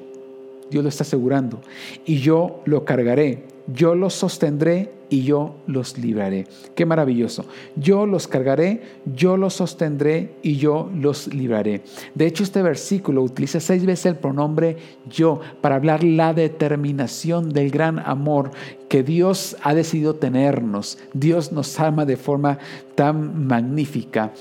Dios 0.71 0.83
lo 0.83 0.89
está 0.89 1.05
asegurando. 1.05 1.61
Y 2.05 2.17
yo 2.19 2.63
lo 2.65 2.85
cargaré. 2.85 3.45
Yo 3.67 3.95
los 3.95 4.15
sostendré 4.15 4.93
y 5.09 5.23
yo 5.25 5.57
los 5.67 5.99
libraré. 5.99 6.47
Qué 6.75 6.87
maravilloso. 6.87 7.45
Yo 7.77 8.07
los 8.07 8.27
cargaré, 8.27 8.83
yo 9.15 9.37
los 9.37 9.55
sostendré 9.55 10.37
y 10.43 10.57
yo 10.57 10.91
los 10.95 11.33
libraré. 11.33 11.83
De 12.15 12.27
hecho, 12.27 12.43
este 12.43 12.63
versículo 12.63 13.23
utiliza 13.23 13.61
seis 13.61 13.85
veces 13.85 14.07
el 14.07 14.17
pronombre 14.17 14.77
yo 15.11 15.41
para 15.61 15.77
hablar 15.77 16.03
la 16.03 16.33
determinación 16.33 17.51
del 17.51 17.71
gran 17.71 17.99
amor 17.99 18.51
que 18.89 19.03
Dios 19.03 19.57
ha 19.63 19.75
decidido 19.75 20.15
tenernos. 20.15 20.99
Dios 21.13 21.53
nos 21.53 21.79
ama 21.79 22.07
de 22.07 22.17
forma 22.17 22.59
tan 22.95 23.47
magnífica 23.47 24.33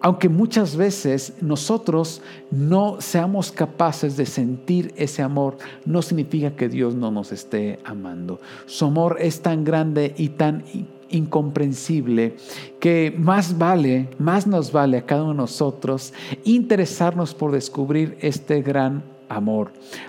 aunque 0.00 0.28
muchas 0.28 0.76
veces 0.76 1.34
nosotros 1.40 2.22
no 2.50 3.00
seamos 3.00 3.52
capaces 3.52 4.16
de 4.16 4.26
sentir 4.26 4.92
ese 4.96 5.22
amor, 5.22 5.58
no 5.84 6.02
significa 6.02 6.56
que 6.56 6.68
Dios 6.68 6.94
no 6.94 7.10
nos 7.10 7.32
esté 7.32 7.78
amando. 7.84 8.40
Su 8.66 8.86
amor 8.86 9.18
es 9.20 9.40
tan 9.42 9.64
grande 9.64 10.14
y 10.16 10.30
tan 10.30 10.64
incomprensible 11.10 12.36
que 12.78 13.14
más 13.16 13.58
vale, 13.58 14.08
más 14.18 14.46
nos 14.46 14.72
vale 14.72 14.98
a 14.98 15.06
cada 15.06 15.24
uno 15.24 15.32
de 15.32 15.38
nosotros 15.38 16.14
interesarnos 16.44 17.34
por 17.34 17.52
descubrir 17.52 18.16
este 18.20 18.62
gran 18.62 18.92
amor. 18.96 19.19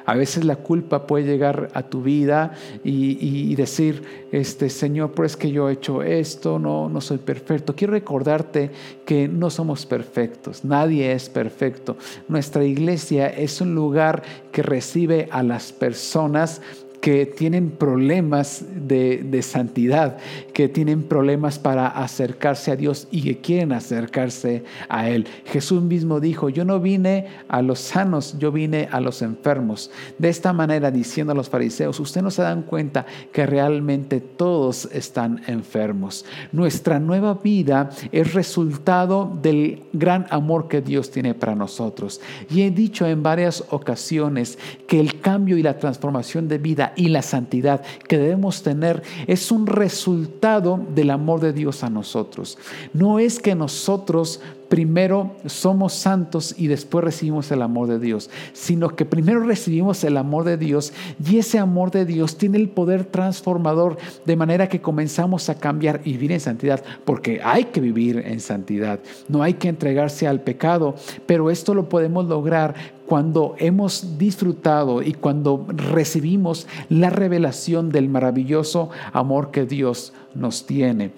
A 0.06 0.16
veces 0.16 0.44
la 0.46 0.56
culpa 0.56 1.06
puede 1.06 1.26
llegar 1.26 1.70
a 1.74 1.84
tu 1.84 2.02
vida 2.02 2.54
y, 2.84 3.54
decir, 3.56 4.04
este 4.32 4.70
Señor, 4.70 5.12
pero 5.12 5.26
es 5.26 5.38
que 5.38 5.52
yo 5.52 5.70
he 5.70 5.74
hecho 5.74 6.02
esto, 6.02 6.58
no, 6.58 6.90
no 6.90 7.02
soy 7.02 7.20
perfecto. 7.20 7.76
Quiero 7.76 7.94
recordarte 7.94 8.72
que 9.06 9.28
no 9.28 9.50
somos 9.50 9.86
perfectos, 9.86 10.66
nadie 10.66 11.12
es 11.12 11.30
perfecto. 11.30 11.98
Nuestra 12.28 12.64
iglesia 12.64 13.28
es 13.28 13.62
un 13.62 13.76
lugar 13.76 14.24
que 14.52 14.64
recibe 14.64 15.30
a 15.32 15.44
las 15.44 15.72
personas 15.72 16.62
que 17.02 17.26
tienen 17.26 17.72
problemas 17.72 18.64
de, 18.70 19.42
santidad, 19.42 20.18
que 20.54 20.70
tienen 20.70 21.04
problemas 21.04 21.58
para 21.58 21.88
acercarse 21.88 22.72
a 22.72 22.76
Dios 22.76 23.08
y 23.10 23.24
que 23.24 23.40
quieren 23.40 23.72
acercarse 23.72 24.64
a 24.88 25.10
Él. 25.10 25.28
Jesús 25.46 25.82
mismo 25.82 26.20
dijo, 26.20 26.50
yo 26.50 26.64
no 26.64 26.80
vine 26.80 27.26
a 27.48 27.64
los 27.64 27.80
sanos, 27.80 28.38
yo 28.38 28.52
vine 28.52 28.88
a 28.92 29.02
los 29.02 29.24
enfermos. 29.24 29.90
De 30.20 30.30
esta 30.30 30.54
manera, 30.54 30.92
diciendo 30.92 31.34
a 31.34 31.36
los 31.36 31.50
fariseos, 31.50 32.00
ustedes 32.00 32.24
no 32.24 32.30
se 32.30 32.44
dan 32.44 32.62
cuenta 32.62 33.08
que 33.34 33.48
realmente 33.48 34.20
todos 34.22 34.88
están 34.94 35.42
enfermos. 35.48 36.24
Nuestra 36.52 37.00
nueva 37.00 37.34
vida 37.34 37.90
es 38.12 38.34
resultado 38.34 39.40
del 39.42 39.84
gran 39.92 40.28
amor 40.30 40.68
que 40.68 40.82
Dios 40.82 41.10
tiene 41.10 41.34
para 41.34 41.56
nosotros. 41.56 42.22
Y 42.48 42.62
he 42.62 42.70
dicho 42.70 43.08
en 43.08 43.24
varias 43.24 43.64
ocasiones 43.72 44.60
que 44.88 45.00
el 45.00 45.20
cambio 45.20 45.58
y 45.58 45.64
la 45.64 45.80
transformación 45.80 46.48
de 46.48 46.60
vida 46.60 46.91
y 46.96 47.10
la 47.10 47.22
santidad 47.22 47.82
que 48.08 48.18
debemos 48.18 48.64
tener 48.64 49.04
es 49.28 49.52
un 49.52 49.68
resultado 49.68 50.80
del 50.94 51.10
amor 51.12 51.40
de 51.40 51.54
Dios 51.54 51.84
a 51.84 51.90
nosotros. 51.90 52.58
No 52.94 53.20
es 53.20 53.40
que 53.40 53.56
nosotros 53.56 54.42
primero 54.72 55.36
somos 55.48 55.92
santos 55.92 56.56
y 56.58 56.68
después 56.68 57.04
recibimos 57.04 57.52
el 57.52 57.62
amor 57.62 57.90
de 57.90 58.00
Dios, 58.00 58.30
sino 58.54 58.96
que 58.96 59.04
primero 59.04 59.42
recibimos 59.42 60.02
el 60.06 60.16
amor 60.16 60.46
de 60.46 60.56
Dios 60.56 60.94
y 61.22 61.40
ese 61.40 61.60
amor 61.60 61.92
de 61.92 62.06
Dios 62.06 62.38
tiene 62.38 62.58
el 62.58 62.70
poder 62.70 63.04
transformador 63.04 63.98
de 64.26 64.38
manera 64.38 64.70
que 64.70 64.80
comenzamos 64.80 65.50
a 65.50 65.56
cambiar 65.56 66.00
y 66.06 66.14
vivir 66.14 66.32
en 66.32 66.40
santidad, 66.40 66.82
porque 67.04 67.42
hay 67.44 67.66
que 67.66 67.82
vivir 67.82 68.24
en 68.26 68.40
santidad, 68.40 69.02
no 69.28 69.44
hay 69.44 69.56
que 69.56 69.68
entregarse 69.68 70.26
al 70.26 70.40
pecado, 70.40 70.96
pero 71.26 71.52
esto 71.52 71.74
lo 71.74 71.90
podemos 71.90 72.26
lograr 72.30 72.74
cuando 73.08 73.56
hemos 73.58 74.18
disfrutado 74.18 75.02
y 75.02 75.12
cuando 75.12 75.66
recibimos 75.68 76.66
la 76.88 77.10
revelación 77.10 77.90
del 77.90 78.08
maravilloso 78.08 78.90
amor 79.12 79.52
que 79.52 79.66
Dios 79.66 80.14
nos 80.34 80.66
tiene. 80.66 81.12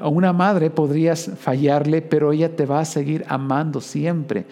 A 0.00 0.08
una 0.08 0.32
madre 0.32 0.70
podrías 0.70 1.30
fallarle, 1.38 2.02
pero 2.02 2.32
ella 2.32 2.54
te 2.54 2.66
va 2.66 2.80
a 2.80 2.84
seguir 2.84 3.24
amando 3.28 3.80
siempre. 3.80 4.46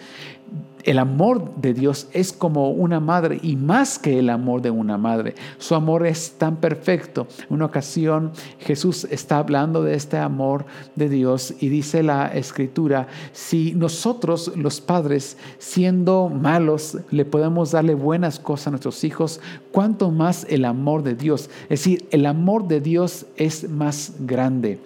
El 0.83 0.99
amor 0.99 1.55
de 1.55 1.73
Dios 1.73 2.07
es 2.11 2.33
como 2.33 2.71
una 2.71 2.99
madre 2.99 3.39
y 3.41 3.55
más 3.55 3.97
que 3.97 4.19
el 4.19 4.29
amor 4.29 4.61
de 4.61 4.69
una 4.69 4.97
madre. 4.97 5.35
Su 5.57 5.75
amor 5.75 6.05
es 6.05 6.33
tan 6.37 6.57
perfecto. 6.57 7.27
Una 7.49 7.65
ocasión 7.65 8.31
Jesús 8.59 9.07
está 9.09 9.37
hablando 9.37 9.81
de 9.81 9.95
este 9.95 10.17
amor 10.17 10.65
de 10.95 11.07
Dios 11.07 11.53
y 11.59 11.69
dice 11.69 12.03
la 12.03 12.27
escritura, 12.27 13.07
si 13.31 13.73
nosotros 13.73 14.51
los 14.57 14.81
padres 14.81 15.37
siendo 15.57 16.29
malos 16.29 16.97
le 17.11 17.25
podemos 17.25 17.71
darle 17.71 17.95
buenas 17.95 18.39
cosas 18.39 18.67
a 18.67 18.71
nuestros 18.71 19.03
hijos, 19.03 19.39
¿cuánto 19.71 20.11
más 20.11 20.45
el 20.49 20.65
amor 20.65 21.03
de 21.03 21.15
Dios? 21.15 21.49
Es 21.63 21.79
decir, 21.79 22.07
el 22.11 22.25
amor 22.25 22.67
de 22.67 22.81
Dios 22.81 23.25
es 23.37 23.69
más 23.69 24.13
grande. 24.19 24.79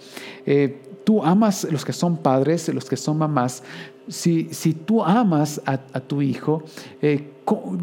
Eh, 0.45 0.79
tú 1.03 1.23
amas 1.23 1.67
los 1.71 1.85
que 1.85 1.93
son 1.93 2.17
padres, 2.17 2.67
los 2.69 2.85
que 2.85 2.97
son 2.97 3.17
mamás, 3.17 3.63
si, 4.07 4.73
tú 4.85 5.03
amas 5.03 5.61
a, 5.65 5.77
tu 5.77 6.21
hijo, 6.21 6.63
eh, 7.01 7.31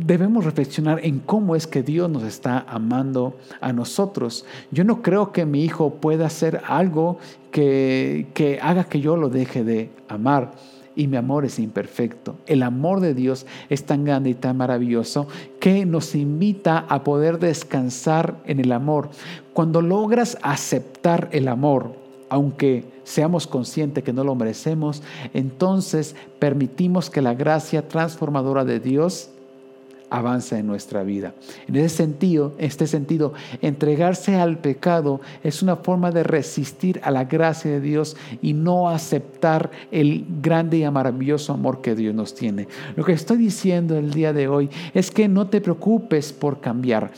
debemos 0.04 0.44
reflexionar 0.44 1.00
en 1.02 1.20
cómo 1.20 1.56
es 1.56 1.66
que 1.66 1.82
Dios 1.82 2.10
nos 2.10 2.22
está 2.22 2.64
amando 2.68 3.36
a 3.60 3.72
nosotros. 3.72 4.44
Yo 4.70 4.84
no 4.84 5.02
creo 5.02 5.32
que 5.32 5.46
mi 5.46 5.64
hijo 5.64 5.94
pueda 5.94 6.26
hacer 6.26 6.62
algo 6.66 7.18
que, 7.50 8.26
que 8.34 8.58
haga 8.60 8.84
que 8.84 9.00
yo 9.00 9.16
lo 9.16 9.28
deje 9.28 9.64
de 9.64 9.90
amar 10.08 10.52
y 10.96 11.08
mi 11.08 11.16
amor 11.16 11.44
es 11.44 11.58
imperfecto. 11.58 12.36
El 12.46 12.62
amor 12.62 13.00
de 13.00 13.14
Dios 13.14 13.46
es 13.68 13.84
tan 13.84 14.04
grande 14.04 14.30
y 14.30 14.34
tan 14.34 14.56
maravilloso 14.56 15.26
que 15.60 15.84
nos 15.86 16.14
invita 16.14 16.86
a 16.88 17.04
poder 17.04 17.38
descansar 17.38 18.36
en 18.46 18.60
el 18.60 18.72
amor. 18.72 19.10
Cuando 19.52 19.82
logras 19.82 20.38
aceptar 20.42 21.28
el 21.32 21.48
amor, 21.48 21.96
aunque 22.28 22.93
seamos 23.04 23.46
conscientes 23.46 24.02
que 24.02 24.12
no 24.12 24.24
lo 24.24 24.34
merecemos, 24.34 25.02
entonces 25.32 26.16
permitimos 26.38 27.10
que 27.10 27.22
la 27.22 27.34
gracia 27.34 27.86
transformadora 27.88 28.64
de 28.64 28.80
Dios 28.80 29.30
avance 30.10 30.56
en 30.56 30.66
nuestra 30.66 31.02
vida. 31.02 31.34
En 31.66 31.76
ese 31.76 31.96
sentido, 31.96 32.54
en 32.58 32.66
este 32.66 32.86
sentido, 32.86 33.32
entregarse 33.62 34.36
al 34.36 34.58
pecado 34.58 35.20
es 35.42 35.62
una 35.62 35.76
forma 35.76 36.10
de 36.10 36.22
resistir 36.22 37.00
a 37.02 37.10
la 37.10 37.24
gracia 37.24 37.70
de 37.70 37.80
Dios 37.80 38.16
y 38.40 38.52
no 38.52 38.88
aceptar 38.88 39.70
el 39.90 40.24
grande 40.40 40.78
y 40.78 40.90
maravilloso 40.90 41.52
amor 41.52 41.80
que 41.80 41.94
Dios 41.94 42.14
nos 42.14 42.34
tiene. 42.34 42.68
Lo 42.96 43.04
que 43.04 43.12
estoy 43.12 43.38
diciendo 43.38 43.96
el 43.96 44.12
día 44.12 44.32
de 44.32 44.48
hoy 44.48 44.70
es 44.92 45.10
que 45.10 45.28
no 45.28 45.48
te 45.48 45.60
preocupes 45.60 46.32
por 46.32 46.60
cambiar. 46.60 47.10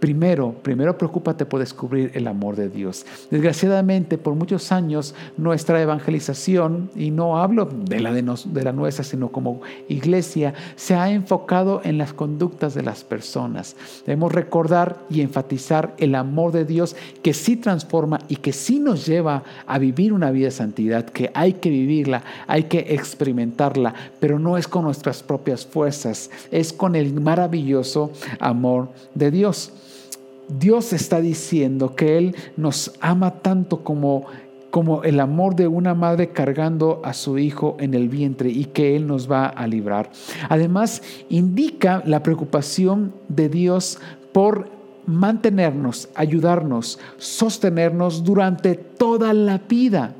Primero, 0.00 0.54
primero 0.62 0.96
preocúpate 0.96 1.44
por 1.44 1.60
descubrir 1.60 2.10
el 2.14 2.26
amor 2.26 2.56
de 2.56 2.70
Dios. 2.70 3.04
Desgraciadamente, 3.30 4.16
por 4.16 4.34
muchos 4.34 4.72
años, 4.72 5.14
nuestra 5.36 5.80
evangelización, 5.82 6.90
y 6.96 7.10
no 7.10 7.38
hablo 7.38 7.66
de 7.66 8.00
la, 8.00 8.10
de, 8.10 8.22
de 8.22 8.62
la 8.64 8.72
nuestra, 8.72 9.04
sino 9.04 9.30
como 9.30 9.60
iglesia, 9.88 10.54
se 10.76 10.94
ha 10.94 11.10
enfocado 11.10 11.82
en 11.84 11.98
las 11.98 12.14
conductas 12.14 12.72
de 12.72 12.82
las 12.82 13.04
personas. 13.04 13.76
Debemos 14.06 14.32
recordar 14.32 14.96
y 15.10 15.20
enfatizar 15.20 15.94
el 15.98 16.14
amor 16.14 16.52
de 16.52 16.64
Dios 16.64 16.96
que 17.22 17.34
sí 17.34 17.56
transforma 17.56 18.20
y 18.26 18.36
que 18.36 18.54
sí 18.54 18.80
nos 18.80 19.04
lleva 19.04 19.44
a 19.66 19.78
vivir 19.78 20.14
una 20.14 20.30
vida 20.30 20.46
de 20.46 20.52
santidad, 20.52 21.04
que 21.04 21.30
hay 21.34 21.52
que 21.54 21.68
vivirla, 21.68 22.22
hay 22.46 22.64
que 22.64 22.86
experimentarla, 22.94 23.94
pero 24.18 24.38
no 24.38 24.56
es 24.56 24.66
con 24.66 24.84
nuestras 24.84 25.22
propias 25.22 25.66
fuerzas, 25.66 26.30
es 26.50 26.72
con 26.72 26.96
el 26.96 27.20
maravilloso 27.20 28.12
amor 28.38 28.88
de 29.14 29.30
Dios. 29.30 29.74
Dios 30.58 30.92
está 30.92 31.20
diciendo 31.20 31.94
que 31.94 32.18
Él 32.18 32.36
nos 32.56 32.92
ama 33.00 33.42
tanto 33.42 33.84
como, 33.84 34.26
como 34.70 35.02
el 35.02 35.20
amor 35.20 35.54
de 35.54 35.66
una 35.66 35.94
madre 35.94 36.30
cargando 36.30 37.00
a 37.04 37.12
su 37.12 37.38
hijo 37.38 37.76
en 37.80 37.94
el 37.94 38.08
vientre 38.08 38.50
y 38.50 38.66
que 38.66 38.96
Él 38.96 39.06
nos 39.06 39.30
va 39.30 39.46
a 39.46 39.66
librar. 39.66 40.10
Además, 40.48 41.02
indica 41.28 42.02
la 42.04 42.22
preocupación 42.22 43.12
de 43.28 43.48
Dios 43.48 43.98
por 44.32 44.68
mantenernos, 45.06 46.08
ayudarnos, 46.14 46.98
sostenernos 47.18 48.24
durante 48.24 48.74
toda 48.74 49.32
la 49.32 49.58
vida. 49.58 50.14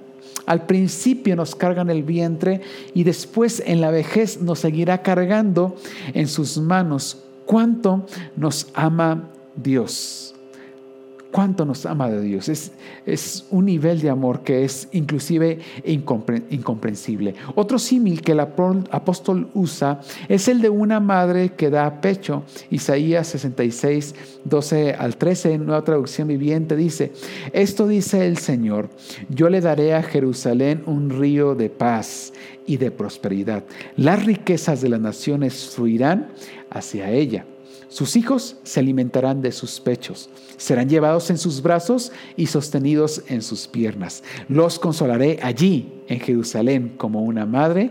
Al 0.46 0.66
principio 0.66 1.36
nos 1.36 1.54
cargan 1.54 1.90
el 1.90 2.02
vientre 2.02 2.60
y 2.94 3.04
después 3.04 3.62
en 3.64 3.80
la 3.80 3.90
vejez 3.90 4.40
nos 4.42 4.58
seguirá 4.60 5.02
cargando 5.02 5.76
en 6.12 6.26
sus 6.26 6.58
manos. 6.58 7.24
¿Cuánto 7.46 8.06
nos 8.36 8.68
ama 8.74 9.30
Dios. 9.62 10.34
Cuánto 11.30 11.64
nos 11.64 11.86
ama 11.86 12.10
de 12.10 12.20
Dios. 12.22 12.48
Es, 12.48 12.72
es 13.06 13.46
un 13.50 13.66
nivel 13.66 14.00
de 14.00 14.10
amor 14.10 14.42
que 14.42 14.64
es 14.64 14.88
inclusive 14.90 15.60
incomprensible. 15.84 17.34
Otro 17.54 17.78
símil 17.78 18.20
que 18.20 18.32
el 18.32 18.40
apóstol 18.40 19.48
usa 19.54 20.00
es 20.28 20.48
el 20.48 20.60
de 20.60 20.70
una 20.70 20.98
madre 20.98 21.50
que 21.50 21.70
da 21.70 22.00
pecho. 22.00 22.42
Isaías 22.70 23.28
66, 23.28 24.14
12 24.44 24.94
al 24.94 25.16
13, 25.16 25.52
en 25.52 25.66
nueva 25.66 25.84
traducción 25.84 26.26
viviente, 26.26 26.74
dice, 26.74 27.12
esto 27.52 27.86
dice 27.86 28.26
el 28.26 28.38
Señor, 28.38 28.90
yo 29.28 29.48
le 29.50 29.60
daré 29.60 29.94
a 29.94 30.02
Jerusalén 30.02 30.82
un 30.86 31.10
río 31.10 31.54
de 31.54 31.70
paz 31.70 32.32
y 32.66 32.76
de 32.78 32.90
prosperidad. 32.90 33.62
Las 33.96 34.24
riquezas 34.24 34.80
de 34.80 34.88
las 34.88 35.00
naciones 35.00 35.70
fluirán 35.76 36.32
hacia 36.70 37.10
ella 37.12 37.44
sus 37.90 38.14
hijos 38.14 38.56
se 38.62 38.80
alimentarán 38.80 39.42
de 39.42 39.50
sus 39.50 39.80
pechos, 39.80 40.30
serán 40.56 40.88
llevados 40.88 41.28
en 41.28 41.38
sus 41.38 41.60
brazos 41.60 42.12
y 42.36 42.46
sostenidos 42.46 43.22
en 43.26 43.42
sus 43.42 43.66
piernas. 43.66 44.22
Los 44.48 44.78
consolaré 44.78 45.40
allí, 45.42 45.92
en 46.06 46.20
Jerusalén, 46.20 46.94
como 46.96 47.22
una 47.22 47.46
madre 47.46 47.90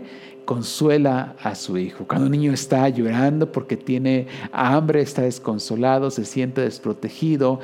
consuela 0.50 1.36
a 1.44 1.54
su 1.54 1.78
hijo. 1.78 2.08
Cuando 2.08 2.26
un 2.26 2.32
niño 2.32 2.52
está 2.52 2.88
llorando 2.88 3.52
porque 3.52 3.76
tiene 3.76 4.26
hambre, 4.50 5.00
está 5.00 5.22
desconsolado, 5.22 6.10
se 6.10 6.24
siente 6.24 6.60
desprotegido, 6.62 7.60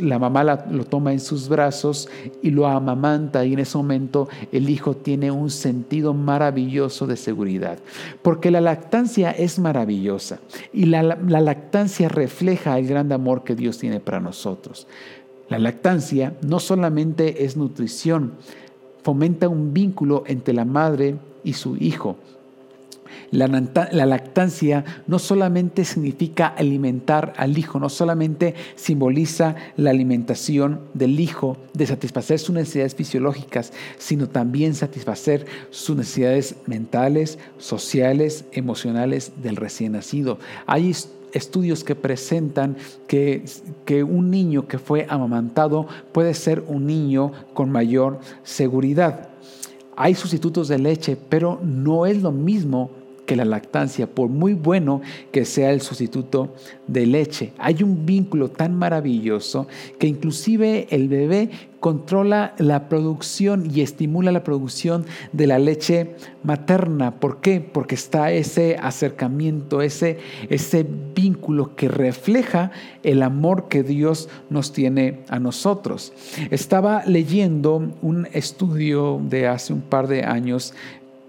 la 0.00 0.20
mamá 0.20 0.44
lo 0.44 0.84
toma 0.84 1.10
en 1.10 1.18
sus 1.18 1.48
brazos 1.48 2.08
y 2.40 2.50
lo 2.50 2.68
amamanta 2.68 3.44
y 3.44 3.54
en 3.54 3.58
ese 3.58 3.76
momento 3.76 4.28
el 4.52 4.70
hijo 4.70 4.94
tiene 4.94 5.32
un 5.32 5.50
sentido 5.50 6.14
maravilloso 6.14 7.08
de 7.08 7.16
seguridad. 7.16 7.80
Porque 8.22 8.52
la 8.52 8.60
lactancia 8.60 9.32
es 9.32 9.58
maravillosa 9.58 10.38
y 10.72 10.84
la, 10.84 11.02
la 11.02 11.40
lactancia 11.40 12.08
refleja 12.08 12.78
el 12.78 12.86
gran 12.86 13.10
amor 13.10 13.42
que 13.42 13.56
Dios 13.56 13.78
tiene 13.78 13.98
para 13.98 14.20
nosotros. 14.20 14.86
La 15.48 15.58
lactancia 15.58 16.34
no 16.42 16.60
solamente 16.60 17.44
es 17.44 17.56
nutrición, 17.56 18.34
fomenta 19.04 19.48
un 19.48 19.72
vínculo 19.72 20.24
entre 20.26 20.54
la 20.54 20.64
madre 20.64 21.16
y 21.44 21.52
su 21.52 21.76
hijo. 21.76 22.16
La, 23.30 23.46
lactancia 24.06 24.84
no 25.06 25.18
solamente 25.18 25.84
significa 25.84 26.46
alimentar 26.46 27.32
al 27.36 27.58
hijo, 27.58 27.78
no 27.80 27.88
solamente 27.88 28.54
simboliza 28.76 29.56
la 29.76 29.90
alimentación 29.90 30.80
del 30.94 31.20
hijo, 31.20 31.56
de 31.74 31.86
satisfacer 31.86 32.38
sus 32.38 32.54
necesidades 32.54 32.94
fisiológicas, 32.94 33.72
sino 33.98 34.28
también 34.28 34.74
satisfacer 34.74 35.46
sus 35.70 35.96
necesidades 35.96 36.56
mentales, 36.66 37.38
sociales, 37.58 38.44
emocionales 38.52 39.32
del 39.42 39.56
recién 39.56 39.92
nacido. 39.92 40.38
Hay 40.66 40.94
estudios 41.34 41.84
que 41.84 41.94
presentan 41.94 42.76
que, 43.06 43.44
que, 43.84 44.02
un 44.02 44.30
niño 44.30 44.66
que 44.66 44.78
fue 44.78 45.06
amamantado 45.10 45.86
puede 46.12 46.32
ser 46.32 46.64
un 46.66 46.86
niño 46.86 47.32
con 47.52 47.70
mayor 47.70 48.20
seguridad. 48.42 49.28
Hay 49.96 50.14
sustitutos 50.14 50.68
de 50.68 50.78
leche, 50.78 51.16
pero 51.16 51.60
no 51.62 52.06
es 52.06 52.22
lo 52.22 52.32
mismo 52.32 52.90
que 53.26 53.36
la 53.36 53.44
lactancia, 53.44 54.06
por 54.06 54.28
muy 54.28 54.54
bueno 54.54 55.00
que 55.32 55.44
sea 55.44 55.70
el 55.70 55.80
sustituto 55.80 56.54
de 56.86 57.06
leche. 57.06 57.52
Hay 57.58 57.82
un 57.82 58.06
vínculo 58.06 58.50
tan 58.50 58.76
maravilloso 58.76 59.66
que 59.98 60.06
inclusive 60.06 60.86
el 60.90 61.08
bebé 61.08 61.50
controla 61.84 62.54
la 62.56 62.88
producción 62.88 63.70
y 63.70 63.82
estimula 63.82 64.32
la 64.32 64.42
producción 64.42 65.04
de 65.32 65.46
la 65.46 65.58
leche 65.58 66.14
materna. 66.42 67.20
¿Por 67.20 67.42
qué? 67.42 67.60
Porque 67.60 67.94
está 67.94 68.32
ese 68.32 68.78
acercamiento, 68.80 69.82
ese, 69.82 70.18
ese 70.48 70.86
vínculo 71.14 71.76
que 71.76 71.88
refleja 71.88 72.70
el 73.02 73.22
amor 73.22 73.68
que 73.68 73.82
Dios 73.82 74.30
nos 74.48 74.72
tiene 74.72 75.24
a 75.28 75.38
nosotros. 75.38 76.14
Estaba 76.50 77.04
leyendo 77.04 77.92
un 78.00 78.28
estudio 78.32 79.20
de 79.22 79.46
hace 79.48 79.74
un 79.74 79.82
par 79.82 80.08
de 80.08 80.22
años 80.22 80.72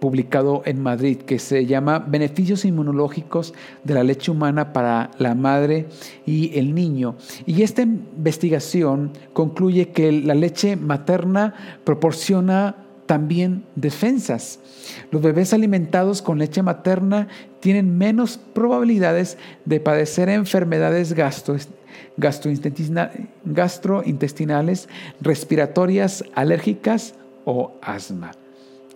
publicado 0.06 0.62
en 0.66 0.84
Madrid 0.84 1.18
que 1.18 1.40
se 1.40 1.66
llama 1.66 1.98
Beneficios 1.98 2.64
inmunológicos 2.64 3.56
de 3.84 3.96
la 3.96 4.04
leche 4.04 4.30
humana 4.30 4.72
para 4.72 5.10
la 5.18 5.34
madre 5.34 5.88
y 6.28 6.56
el 6.60 6.76
niño. 6.76 7.16
Y 7.48 7.64
esta 7.64 7.82
investigación 7.82 9.14
concluye 9.34 9.90
que 9.90 10.12
la 10.12 10.36
leche 10.36 10.76
materna 10.76 11.56
proporciona 11.84 12.76
también 13.08 13.64
defensas. 13.76 14.60
Los 15.10 15.24
bebés 15.24 15.54
alimentados 15.54 16.22
con 16.22 16.38
leche 16.38 16.62
materna 16.62 17.28
tienen 17.60 17.98
menos 17.98 18.40
probabilidades 18.54 19.40
de 19.66 19.80
padecer 19.80 20.30
enfermedades 20.30 21.16
gastrointestinales, 22.16 24.88
respiratorias, 25.20 26.24
alérgicas 26.36 27.16
o 27.44 27.74
asma 27.82 28.34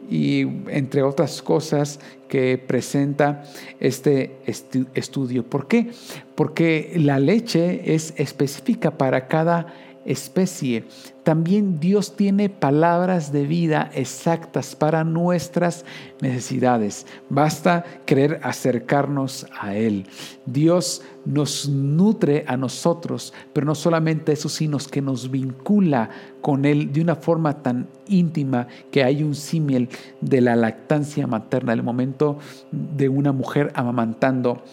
y 0.09 0.41
entre 0.69 1.03
otras 1.03 1.41
cosas 1.41 1.99
que 2.27 2.57
presenta 2.57 3.43
este 3.79 4.37
estudio. 4.45 5.43
¿Por 5.43 5.67
qué? 5.67 5.91
Porque 6.35 6.93
la 6.95 7.19
leche 7.19 7.93
es 7.95 8.13
específica 8.17 8.97
para 8.97 9.27
cada 9.27 9.73
especie. 10.09 10.85
También 11.23 11.79
Dios 11.79 12.15
tiene 12.15 12.49
palabras 12.49 13.31
de 13.31 13.45
vida 13.45 13.91
exactas 13.93 14.75
para 14.75 15.03
nuestras 15.03 15.85
necesidades. 16.21 17.05
Basta 17.29 17.85
querer 18.05 18.39
acercarnos 18.41 19.45
a 19.59 19.75
Él. 19.75 20.07
Dios 20.47 21.03
nos 21.25 21.69
nutre 21.69 22.43
a 22.47 22.57
nosotros, 22.57 23.33
pero 23.53 23.67
no 23.67 23.75
solamente 23.75 24.31
eso, 24.31 24.49
sino 24.49 24.79
que 24.79 25.01
nos 25.01 25.29
vincula 25.29 26.09
con 26.41 26.65
Él 26.65 26.91
de 26.91 27.01
una 27.01 27.15
forma 27.15 27.61
tan 27.61 27.87
íntima 28.07 28.67
que 28.91 29.03
hay 29.03 29.21
un 29.21 29.35
símil 29.35 29.89
de 30.21 30.41
la 30.41 30.55
lactancia 30.55 31.27
materna, 31.27 31.73
el 31.73 31.83
momento 31.83 32.39
de 32.71 33.07
una 33.07 33.31
mujer 33.31 33.71
amamantando 33.75 34.63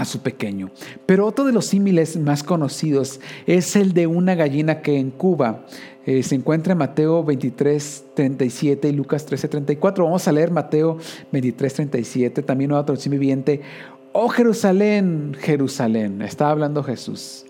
a 0.00 0.04
su 0.06 0.20
pequeño. 0.20 0.70
Pero 1.04 1.26
otro 1.26 1.44
de 1.44 1.52
los 1.52 1.66
símiles 1.66 2.16
más 2.16 2.42
conocidos 2.42 3.20
es 3.46 3.76
el 3.76 3.92
de 3.92 4.06
una 4.06 4.34
gallina 4.34 4.80
que 4.80 4.98
en 4.98 5.10
Cuba 5.10 5.66
eh, 6.06 6.22
se 6.22 6.34
encuentra 6.34 6.72
en 6.72 6.78
Mateo 6.78 7.22
23, 7.22 8.04
37 8.14 8.88
y 8.88 8.92
Lucas 8.92 9.26
13, 9.26 9.48
34. 9.48 10.04
Vamos 10.04 10.26
a 10.26 10.32
leer 10.32 10.50
Mateo 10.50 10.96
23, 11.32 11.74
37, 11.74 12.42
también 12.42 12.70
nueva 12.70 12.86
traducción 12.86 13.12
viviente. 13.12 13.60
Oh 14.12 14.30
Jerusalén, 14.30 15.36
Jerusalén, 15.38 16.22
está 16.22 16.48
hablando 16.48 16.82
Jesús. 16.82 17.44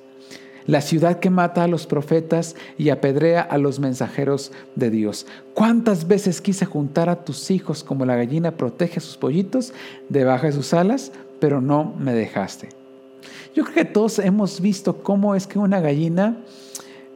La 0.66 0.80
ciudad 0.80 1.20
que 1.20 1.30
mata 1.30 1.64
a 1.64 1.68
los 1.68 1.86
profetas 1.86 2.56
y 2.76 2.90
apedrea 2.90 3.42
a 3.42 3.58
los 3.58 3.78
mensajeros 3.78 4.50
de 4.74 4.90
Dios. 4.90 5.26
¿Cuántas 5.54 6.08
veces 6.08 6.40
quise 6.40 6.66
juntar 6.66 7.08
a 7.08 7.24
tus 7.24 7.50
hijos 7.52 7.84
como 7.84 8.04
la 8.04 8.16
gallina 8.16 8.56
protege 8.56 8.98
a 8.98 9.02
sus 9.02 9.16
pollitos 9.16 9.72
debajo 10.08 10.46
de 10.46 10.52
sus 10.52 10.74
alas? 10.74 11.12
Pero 11.40 11.61
no 11.61 11.94
me 11.98 12.14
dejaste. 12.14 12.68
Yo 13.55 13.64
creo 13.64 13.74
que 13.74 13.85
todos 13.85 14.18
hemos 14.18 14.61
visto 14.61 15.03
cómo 15.03 15.35
es 15.35 15.46
que 15.46 15.59
una 15.59 15.81
gallina 15.81 16.38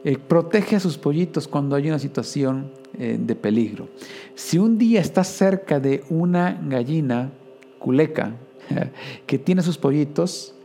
eh, 0.03 0.17
protege 0.17 0.75
a 0.75 0.79
sus 0.79 0.97
pollitos 0.97 1.47
cuando 1.47 1.75
hay 1.75 1.87
una 1.87 1.99
situación 1.99 2.71
eh, 2.97 3.17
de 3.19 3.35
peligro. 3.35 3.87
Si 4.35 4.57
un 4.57 4.77
día 4.77 4.99
estás 4.99 5.27
cerca 5.27 5.79
de 5.79 6.03
una 6.09 6.59
gallina 6.67 7.31
culeca 7.79 8.35
que 9.25 9.39
tiene 9.39 9.61
sus 9.61 9.77
pollitos, 9.77 10.55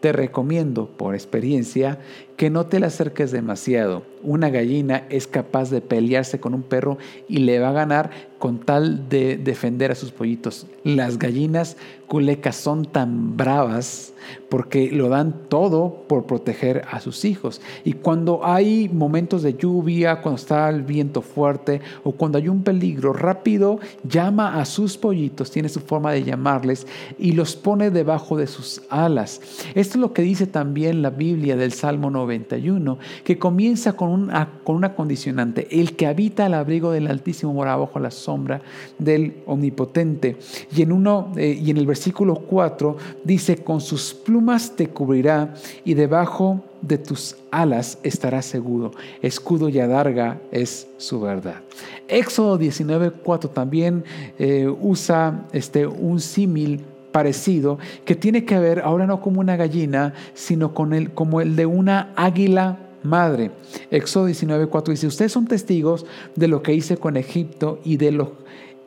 te 0.00 0.12
recomiendo 0.12 0.86
por 0.86 1.14
experiencia 1.14 1.98
que 2.36 2.50
no 2.50 2.66
te 2.66 2.80
le 2.80 2.86
acerques 2.86 3.30
demasiado. 3.30 4.02
Una 4.22 4.50
gallina 4.50 5.04
es 5.10 5.26
capaz 5.26 5.70
de 5.70 5.80
pelearse 5.80 6.40
con 6.40 6.54
un 6.54 6.62
perro 6.62 6.98
y 7.28 7.38
le 7.38 7.58
va 7.58 7.68
a 7.68 7.72
ganar 7.72 8.10
con 8.38 8.58
tal 8.58 9.08
de 9.08 9.36
defender 9.36 9.92
a 9.92 9.94
sus 9.94 10.10
pollitos. 10.10 10.66
Las 10.82 11.18
gallinas 11.18 11.76
culecas 12.06 12.56
son 12.56 12.84
tan 12.84 13.36
bravas 13.36 14.12
porque 14.48 14.90
lo 14.90 15.08
dan 15.08 15.34
todo 15.48 16.04
por 16.06 16.26
proteger 16.26 16.84
a 16.90 17.00
sus 17.00 17.24
hijos. 17.24 17.60
Y 17.84 17.94
cuando 17.94 18.44
hay 18.44 18.88
momentos 18.88 19.42
de 19.42 19.54
lluvia, 19.54 20.20
cuando 20.20 20.40
está 20.40 20.68
el 20.68 20.82
viento 20.82 21.22
fuerte 21.22 21.80
o 22.02 22.12
cuando 22.12 22.38
hay 22.38 22.48
un 22.48 22.62
peligro, 22.62 23.12
rápido 23.12 23.78
llama 24.08 24.60
a 24.60 24.64
sus 24.64 24.96
pollitos, 24.96 25.50
tiene 25.50 25.68
su 25.68 25.80
forma 25.80 26.12
de 26.12 26.24
llamarles 26.24 26.86
y 27.18 27.32
los 27.32 27.56
pone 27.56 27.90
debajo 27.90 28.36
de 28.36 28.46
sus 28.46 28.82
alas. 28.90 29.40
Esto 29.74 29.94
es 29.94 30.00
lo 30.00 30.12
que 30.12 30.22
dice 30.22 30.46
también 30.46 31.02
la 31.02 31.10
Biblia 31.10 31.56
del 31.56 31.72
Salmo 31.72 32.10
91, 32.24 32.98
que 33.22 33.38
comienza 33.38 33.94
con 33.94 34.10
una, 34.10 34.60
con 34.64 34.76
una 34.76 34.94
condicionante. 34.94 35.68
El 35.70 35.96
que 35.96 36.06
habita 36.06 36.46
al 36.46 36.54
abrigo 36.54 36.90
del 36.90 37.06
Altísimo 37.06 37.52
mora 37.52 37.76
bajo 37.76 37.98
la 37.98 38.10
sombra 38.10 38.62
del 38.98 39.42
Omnipotente. 39.46 40.36
Y 40.74 40.82
en, 40.82 40.92
uno, 40.92 41.32
eh, 41.36 41.58
y 41.60 41.70
en 41.70 41.76
el 41.76 41.86
versículo 41.86 42.36
4 42.36 42.96
dice, 43.24 43.56
con 43.58 43.80
sus 43.80 44.14
plumas 44.14 44.74
te 44.76 44.88
cubrirá 44.88 45.54
y 45.84 45.94
debajo 45.94 46.62
de 46.80 46.98
tus 46.98 47.36
alas 47.50 47.98
estarás 48.02 48.46
seguro. 48.46 48.92
Escudo 49.22 49.68
y 49.68 49.78
adarga 49.78 50.40
es 50.50 50.86
su 50.98 51.20
verdad. 51.20 51.62
Éxodo 52.08 52.58
19.4 52.58 53.52
también 53.52 54.04
eh, 54.38 54.72
usa 54.80 55.46
este, 55.52 55.86
un 55.86 56.20
símil 56.20 56.84
parecido 57.14 57.78
que 58.04 58.16
tiene 58.16 58.44
que 58.44 58.58
ver 58.58 58.80
ahora 58.80 59.06
no 59.06 59.20
como 59.20 59.38
una 59.38 59.54
gallina, 59.54 60.14
sino 60.34 60.74
con 60.74 60.92
el, 60.92 61.12
como 61.12 61.40
el 61.40 61.54
de 61.54 61.64
una 61.64 62.12
águila 62.16 62.76
madre. 63.04 63.52
Éxodo 63.92 64.28
19:4 64.28 64.88
dice, 64.88 65.06
ustedes 65.06 65.30
son 65.30 65.46
testigos 65.46 66.06
de 66.34 66.48
lo 66.48 66.64
que 66.64 66.74
hice 66.74 66.96
con 66.96 67.16
Egipto 67.16 67.78
y 67.84 67.98
de, 67.98 68.10
lo, 68.10 68.32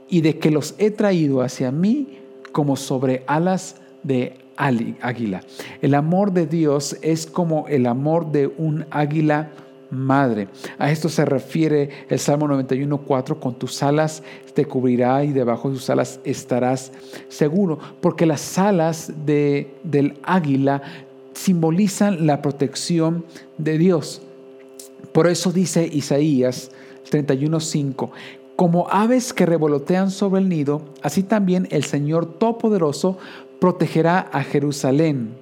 y 0.09 0.19
de 0.19 0.39
que 0.39 0.51
los 0.51 0.75
he 0.77 0.91
traído 0.91 1.41
hacia 1.41 1.71
mí 1.71 2.17
como 2.51 2.75
sobre 2.75 3.23
alas 3.27 3.77
de 4.03 4.33
águila. 4.57 5.41
El 5.81 5.93
amor 5.93 6.33
de 6.33 6.47
Dios 6.47 6.97
es 7.01 7.27
como 7.27 7.69
el 7.69 7.85
amor 7.85 8.33
de 8.33 8.47
un 8.57 8.87
águila 8.91 9.37
madre. 9.43 9.66
A 10.80 10.91
esto 10.91 11.08
se 11.08 11.23
refiere 11.26 11.89
el 12.10 12.19
Salmo 12.19 12.47
91.4, 12.47 13.39
con 13.39 13.56
tus 13.56 13.82
alas 13.84 14.21
te 14.54 14.65
cubrirá 14.65 15.23
y 15.23 15.32
debajo 15.32 15.69
de 15.69 15.76
tus 15.76 15.89
alas 15.89 16.19
estarás 16.23 16.91
seguro, 17.30 17.80
porque 18.02 18.26
las 18.26 18.58
alas 18.58 19.13
de, 19.26 19.76
del 19.84 20.19
águila 20.23 20.82
simbolizan 21.34 22.26
la 22.26 22.41
protección 22.41 23.26
de 23.58 23.78
Dios. 23.78 24.21
Por 25.13 25.28
eso 25.28 25.52
dice 25.52 25.88
Isaías 25.91 26.71
31.5, 27.10 28.10
como 28.56 28.89
aves 28.89 29.34
que 29.34 29.45
revolotean 29.45 30.10
sobre 30.10 30.41
el 30.41 30.50
nido, 30.50 30.82
así 31.04 31.23
también 31.23 31.67
el 31.71 31.84
Señor 31.84 32.26
Todopoderoso 32.26 33.17
protegerá 33.62 34.19
a 34.19 34.43
Jerusalén. 34.43 35.36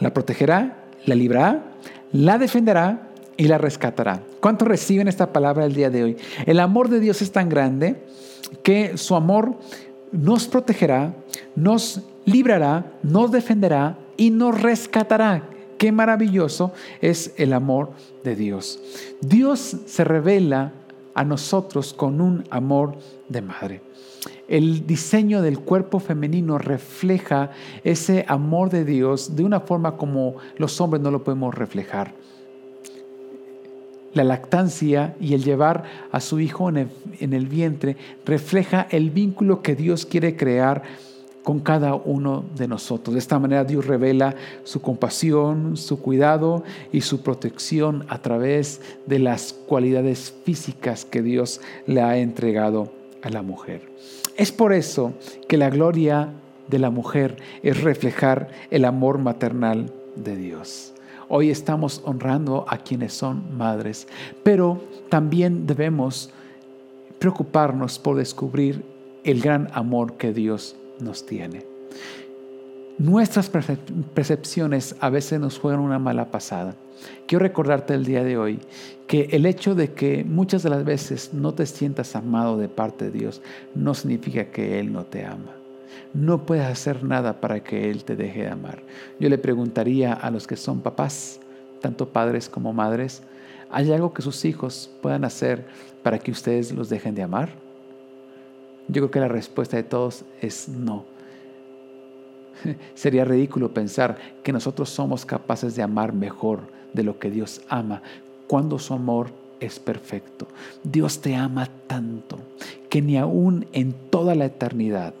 La 0.00 0.14
protegerá, 0.14 0.84
la 1.04 1.14
librará, 1.14 1.74
la 2.12 2.38
defenderá 2.38 3.09
y 3.40 3.48
la 3.48 3.56
rescatará. 3.56 4.22
¿Cuántos 4.38 4.68
reciben 4.68 5.08
esta 5.08 5.32
palabra 5.32 5.64
el 5.64 5.72
día 5.72 5.88
de 5.88 6.02
hoy? 6.02 6.16
El 6.44 6.60
amor 6.60 6.90
de 6.90 7.00
Dios 7.00 7.22
es 7.22 7.32
tan 7.32 7.48
grande 7.48 7.96
que 8.62 8.98
su 8.98 9.16
amor 9.16 9.54
nos 10.12 10.46
protegerá, 10.46 11.14
nos 11.56 12.02
librará, 12.26 12.92
nos 13.02 13.32
defenderá 13.32 13.96
y 14.18 14.28
nos 14.28 14.60
rescatará. 14.60 15.48
Qué 15.78 15.90
maravilloso 15.90 16.74
es 17.00 17.32
el 17.38 17.54
amor 17.54 17.92
de 18.24 18.36
Dios. 18.36 18.78
Dios 19.22 19.78
se 19.86 20.04
revela 20.04 20.74
a 21.14 21.24
nosotros 21.24 21.94
con 21.94 22.20
un 22.20 22.44
amor 22.50 22.98
de 23.30 23.40
madre. 23.40 23.80
El 24.48 24.86
diseño 24.86 25.40
del 25.40 25.60
cuerpo 25.60 25.98
femenino 25.98 26.58
refleja 26.58 27.52
ese 27.84 28.26
amor 28.28 28.68
de 28.68 28.84
Dios 28.84 29.34
de 29.34 29.44
una 29.44 29.60
forma 29.60 29.96
como 29.96 30.34
los 30.58 30.78
hombres 30.82 31.02
no 31.02 31.10
lo 31.10 31.24
podemos 31.24 31.54
reflejar. 31.54 32.12
La 34.12 34.24
lactancia 34.24 35.14
y 35.20 35.34
el 35.34 35.44
llevar 35.44 35.84
a 36.10 36.20
su 36.20 36.40
hijo 36.40 36.68
en 36.68 36.88
el, 37.20 37.46
vientre 37.46 37.96
refleja 38.24 38.88
el 38.90 39.10
vínculo 39.10 39.62
que 39.62 39.76
Dios 39.76 40.04
quiere 40.04 40.36
crear 40.36 40.82
con 41.44 41.60
cada 41.60 41.94
uno 41.94 42.44
de 42.56 42.66
nosotros. 42.66 43.14
De 43.14 43.20
esta 43.20 43.38
manera 43.38 43.64
Dios 43.64 43.86
revela 43.86 44.34
su 44.64 44.80
compasión, 44.82 45.76
su 45.76 46.00
cuidado 46.00 46.64
y 46.92 47.02
su 47.02 47.22
protección 47.22 48.04
a 48.08 48.18
través 48.18 48.80
de 49.06 49.20
las 49.20 49.52
cualidades 49.52 50.34
físicas 50.44 51.04
que 51.04 51.22
Dios 51.22 51.60
le 51.86 52.02
ha 52.02 52.18
entregado 52.18 52.92
a 53.22 53.30
la 53.30 53.42
mujer. 53.42 53.88
Es 54.36 54.52
por 54.52 54.72
eso 54.72 55.14
que 55.48 55.56
la 55.56 55.70
gloria 55.70 56.30
de 56.68 56.78
la 56.78 56.90
mujer 56.90 57.36
es 57.62 57.82
reflejar 57.82 58.48
el 58.70 58.84
amor 58.84 59.18
maternal 59.18 59.92
de 60.16 60.36
Dios. 60.36 60.94
Hoy 61.32 61.48
estamos 61.48 62.02
honrando 62.04 62.64
a 62.66 62.78
quienes 62.78 63.12
son 63.12 63.56
madres, 63.56 64.08
pero 64.42 64.82
también 65.08 65.64
debemos 65.64 66.30
preocuparnos 67.20 68.00
por 68.00 68.16
descubrir 68.16 68.82
el 69.22 69.40
gran 69.40 69.68
amor 69.72 70.14
que 70.14 70.32
Dios 70.32 70.74
nos 70.98 71.24
tiene. 71.26 71.64
Nuestras 72.98 73.48
percepciones 73.48 74.96
a 74.98 75.08
veces 75.08 75.38
nos 75.38 75.60
juegan 75.60 75.78
una 75.78 76.00
mala 76.00 76.32
pasada. 76.32 76.74
Quiero 77.28 77.44
recordarte 77.44 77.94
el 77.94 78.04
día 78.04 78.24
de 78.24 78.36
hoy 78.36 78.58
que 79.06 79.28
el 79.30 79.46
hecho 79.46 79.76
de 79.76 79.92
que 79.92 80.24
muchas 80.24 80.64
de 80.64 80.70
las 80.70 80.84
veces 80.84 81.32
no 81.32 81.54
te 81.54 81.64
sientas 81.66 82.16
amado 82.16 82.58
de 82.58 82.68
parte 82.68 83.04
de 83.04 83.12
Dios 83.12 83.40
no 83.76 83.94
significa 83.94 84.46
que 84.46 84.80
Él 84.80 84.92
no 84.92 85.04
te 85.04 85.24
ama. 85.24 85.59
No 86.12 86.44
puedes 86.46 86.66
hacer 86.66 87.04
nada 87.04 87.40
para 87.40 87.62
que 87.62 87.90
Él 87.90 88.04
te 88.04 88.16
deje 88.16 88.42
de 88.42 88.48
amar. 88.48 88.82
Yo 89.18 89.28
le 89.28 89.38
preguntaría 89.38 90.12
a 90.12 90.30
los 90.30 90.46
que 90.46 90.56
son 90.56 90.80
papás, 90.80 91.40
tanto 91.80 92.08
padres 92.08 92.48
como 92.48 92.72
madres, 92.72 93.22
¿hay 93.70 93.92
algo 93.92 94.12
que 94.12 94.22
sus 94.22 94.44
hijos 94.44 94.90
puedan 95.00 95.24
hacer 95.24 95.66
para 96.02 96.18
que 96.18 96.30
ustedes 96.30 96.72
los 96.72 96.88
dejen 96.88 97.14
de 97.14 97.22
amar? 97.22 97.50
Yo 98.88 99.02
creo 99.02 99.10
que 99.10 99.20
la 99.20 99.28
respuesta 99.28 99.76
de 99.76 99.84
todos 99.84 100.24
es 100.40 100.68
no. 100.68 101.04
Sería 102.94 103.24
ridículo 103.24 103.72
pensar 103.72 104.18
que 104.42 104.52
nosotros 104.52 104.90
somos 104.90 105.24
capaces 105.24 105.76
de 105.76 105.82
amar 105.82 106.12
mejor 106.12 106.60
de 106.92 107.04
lo 107.04 107.18
que 107.18 107.30
Dios 107.30 107.62
ama 107.68 108.02
cuando 108.48 108.78
su 108.78 108.94
amor 108.94 109.30
es 109.60 109.78
perfecto. 109.78 110.48
Dios 110.82 111.20
te 111.20 111.36
ama 111.36 111.68
tanto 111.86 112.38
que 112.88 113.00
ni 113.00 113.16
aún 113.16 113.66
en 113.72 113.92
toda 114.10 114.34
la 114.34 114.46
eternidad 114.46 115.14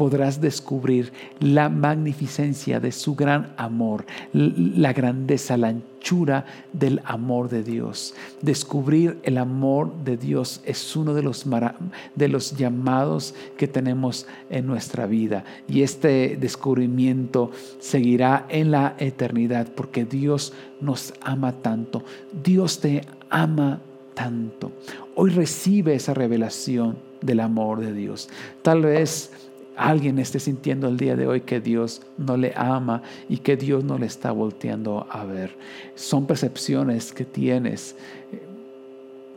podrás 0.00 0.40
descubrir 0.40 1.12
la 1.40 1.68
magnificencia 1.68 2.80
de 2.80 2.90
su 2.90 3.14
gran 3.14 3.52
amor, 3.58 4.06
la 4.32 4.94
grandeza, 4.94 5.58
la 5.58 5.68
anchura 5.68 6.46
del 6.72 7.02
amor 7.04 7.50
de 7.50 7.62
Dios. 7.62 8.14
Descubrir 8.40 9.18
el 9.24 9.36
amor 9.36 9.92
de 10.02 10.16
Dios 10.16 10.62
es 10.64 10.96
uno 10.96 11.12
de 11.12 11.22
los, 11.22 11.44
de 12.14 12.28
los 12.28 12.56
llamados 12.56 13.34
que 13.58 13.68
tenemos 13.68 14.26
en 14.48 14.66
nuestra 14.66 15.04
vida. 15.04 15.44
Y 15.68 15.82
este 15.82 16.38
descubrimiento 16.40 17.50
seguirá 17.78 18.46
en 18.48 18.70
la 18.70 18.94
eternidad 18.96 19.68
porque 19.74 20.06
Dios 20.06 20.54
nos 20.80 21.12
ama 21.20 21.52
tanto. 21.60 22.04
Dios 22.42 22.80
te 22.80 23.02
ama 23.28 23.82
tanto. 24.14 24.72
Hoy 25.14 25.28
recibe 25.28 25.94
esa 25.94 26.14
revelación 26.14 26.96
del 27.20 27.40
amor 27.40 27.80
de 27.80 27.92
Dios. 27.92 28.30
Tal 28.62 28.80
vez 28.80 29.49
alguien 29.76 30.18
esté 30.18 30.40
sintiendo 30.40 30.88
el 30.88 30.96
día 30.96 31.16
de 31.16 31.26
hoy 31.26 31.42
que 31.42 31.60
Dios 31.60 32.02
no 32.18 32.36
le 32.36 32.52
ama 32.56 33.02
y 33.28 33.38
que 33.38 33.56
Dios 33.56 33.84
no 33.84 33.98
le 33.98 34.06
está 34.06 34.32
volteando 34.32 35.06
a 35.10 35.24
ver. 35.24 35.56
Son 35.94 36.26
percepciones 36.26 37.12
que 37.12 37.24
tienes. 37.24 37.96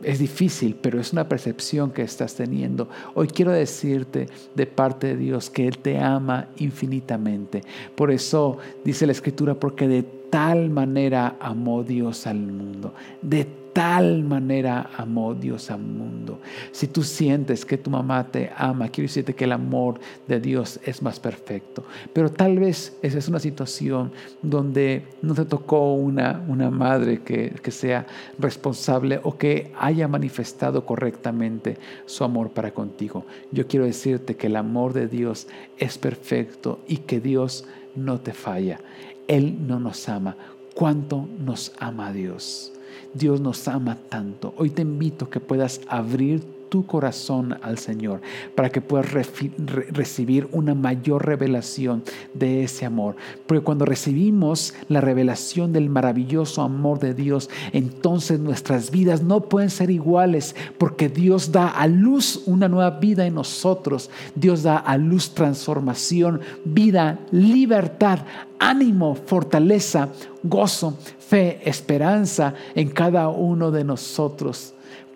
Es 0.02 0.18
difícil, 0.18 0.76
pero 0.80 1.00
es 1.00 1.12
una 1.12 1.28
percepción 1.28 1.90
que 1.90 2.02
estás 2.02 2.34
teniendo. 2.34 2.88
Hoy 3.14 3.28
quiero 3.28 3.52
decirte 3.52 4.26
de 4.54 4.66
parte 4.66 5.08
de 5.08 5.16
Dios 5.16 5.48
que 5.48 5.66
Él 5.66 5.78
te 5.78 5.98
ama 5.98 6.48
infinitamente. 6.58 7.62
Por 7.94 8.10
eso 8.10 8.58
dice 8.84 9.06
la 9.06 9.12
Escritura, 9.12 9.54
porque 9.54 9.88
de 9.88 10.02
tal 10.02 10.68
manera 10.68 11.36
amó 11.40 11.84
Dios 11.84 12.26
al 12.26 12.38
mundo. 12.38 12.92
De 13.22 13.63
tal 13.74 14.22
manera 14.22 14.88
amó 14.96 15.34
Dios 15.34 15.70
al 15.70 15.80
mundo. 15.80 16.38
Si 16.70 16.86
tú 16.86 17.02
sientes 17.02 17.66
que 17.66 17.76
tu 17.76 17.90
mamá 17.90 18.24
te 18.24 18.50
ama, 18.56 18.88
quiero 18.88 19.08
decirte 19.08 19.34
que 19.34 19.44
el 19.44 19.52
amor 19.52 19.98
de 20.28 20.40
Dios 20.40 20.78
es 20.84 21.02
más 21.02 21.18
perfecto. 21.18 21.84
Pero 22.12 22.30
tal 22.30 22.58
vez 22.58 22.96
esa 23.02 23.18
es 23.18 23.28
una 23.28 23.40
situación 23.40 24.12
donde 24.40 25.04
no 25.22 25.34
te 25.34 25.44
tocó 25.44 25.92
una, 25.94 26.42
una 26.46 26.70
madre 26.70 27.22
que, 27.22 27.50
que 27.62 27.72
sea 27.72 28.06
responsable 28.38 29.20
o 29.24 29.36
que 29.36 29.72
haya 29.78 30.06
manifestado 30.06 30.86
correctamente 30.86 31.76
su 32.06 32.22
amor 32.22 32.50
para 32.50 32.72
contigo. 32.72 33.26
Yo 33.50 33.66
quiero 33.66 33.86
decirte 33.86 34.36
que 34.36 34.46
el 34.46 34.56
amor 34.56 34.92
de 34.92 35.08
Dios 35.08 35.48
es 35.78 35.98
perfecto 35.98 36.78
y 36.86 36.98
que 36.98 37.20
Dios 37.20 37.64
no 37.96 38.20
te 38.20 38.32
falla. 38.32 38.78
Él 39.26 39.66
no 39.66 39.80
nos 39.80 40.08
ama. 40.08 40.36
¿Cuánto 40.74 41.28
nos 41.44 41.72
ama 41.80 42.12
Dios? 42.12 42.72
Dios 43.12 43.40
nos 43.40 43.66
ama 43.68 43.96
tanto. 44.08 44.54
Hoy 44.56 44.70
te 44.70 44.82
invito 44.82 45.26
a 45.26 45.30
que 45.30 45.40
puedas 45.40 45.80
abrir 45.88 46.42
tu 46.74 46.86
corazón 46.86 47.56
al 47.62 47.78
Señor 47.78 48.20
para 48.56 48.68
que 48.68 48.80
puedas 48.80 49.06
recibir 49.12 50.48
una 50.50 50.74
mayor 50.74 51.24
revelación 51.24 52.02
de 52.34 52.64
ese 52.64 52.84
amor. 52.84 53.14
Porque 53.46 53.62
cuando 53.62 53.84
recibimos 53.84 54.74
la 54.88 55.00
revelación 55.00 55.72
del 55.72 55.88
maravilloso 55.88 56.62
amor 56.62 56.98
de 56.98 57.14
Dios, 57.14 57.48
entonces 57.72 58.40
nuestras 58.40 58.90
vidas 58.90 59.22
no 59.22 59.42
pueden 59.42 59.70
ser 59.70 59.88
iguales 59.88 60.56
porque 60.76 61.08
Dios 61.08 61.52
da 61.52 61.68
a 61.68 61.86
luz 61.86 62.42
una 62.44 62.66
nueva 62.66 62.98
vida 62.98 63.24
en 63.24 63.36
nosotros. 63.36 64.10
Dios 64.34 64.64
da 64.64 64.76
a 64.78 64.98
luz 64.98 65.32
transformación, 65.32 66.40
vida, 66.64 67.20
libertad, 67.30 68.18
ánimo, 68.58 69.14
fortaleza, 69.14 70.08
gozo, 70.42 70.98
fe, 71.20 71.60
esperanza 71.64 72.52
en 72.74 72.88
cada 72.88 73.28
uno 73.28 73.70
de 73.70 73.84
nosotros 73.84 74.74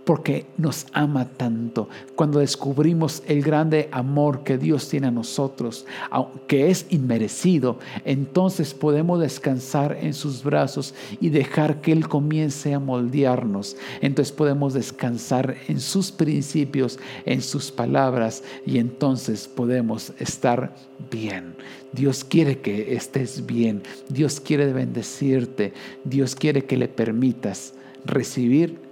porque 0.08 0.46
nos 0.56 0.86
ama 0.94 1.26
tanto. 1.36 1.90
Cuando 2.16 2.38
descubrimos 2.38 3.22
el 3.26 3.42
grande 3.42 3.90
amor 3.92 4.42
que 4.42 4.56
Dios 4.56 4.88
tiene 4.88 5.08
a 5.08 5.10
nosotros, 5.10 5.84
aunque 6.08 6.70
es 6.70 6.86
inmerecido, 6.88 7.78
entonces 8.06 8.72
podemos 8.72 9.20
descansar 9.20 9.98
en 10.00 10.14
sus 10.14 10.42
brazos 10.42 10.94
y 11.20 11.28
dejar 11.28 11.82
que 11.82 11.92
Él 11.92 12.08
comience 12.08 12.72
a 12.72 12.80
moldearnos. 12.80 13.76
Entonces 14.00 14.32
podemos 14.32 14.72
descansar 14.72 15.58
en 15.68 15.78
sus 15.78 16.10
principios, 16.10 16.98
en 17.26 17.42
sus 17.42 17.70
palabras 17.70 18.42
y 18.64 18.78
entonces 18.78 19.46
podemos 19.46 20.14
estar 20.18 20.74
bien. 21.10 21.54
Dios 21.92 22.24
quiere 22.24 22.60
que 22.60 22.94
estés 22.96 23.44
bien. 23.44 23.82
Dios 24.08 24.40
quiere 24.40 24.72
bendecirte. 24.72 25.74
Dios 26.04 26.34
quiere 26.34 26.64
que 26.64 26.78
le 26.78 26.88
permitas 26.88 27.74
recibir 28.06 28.87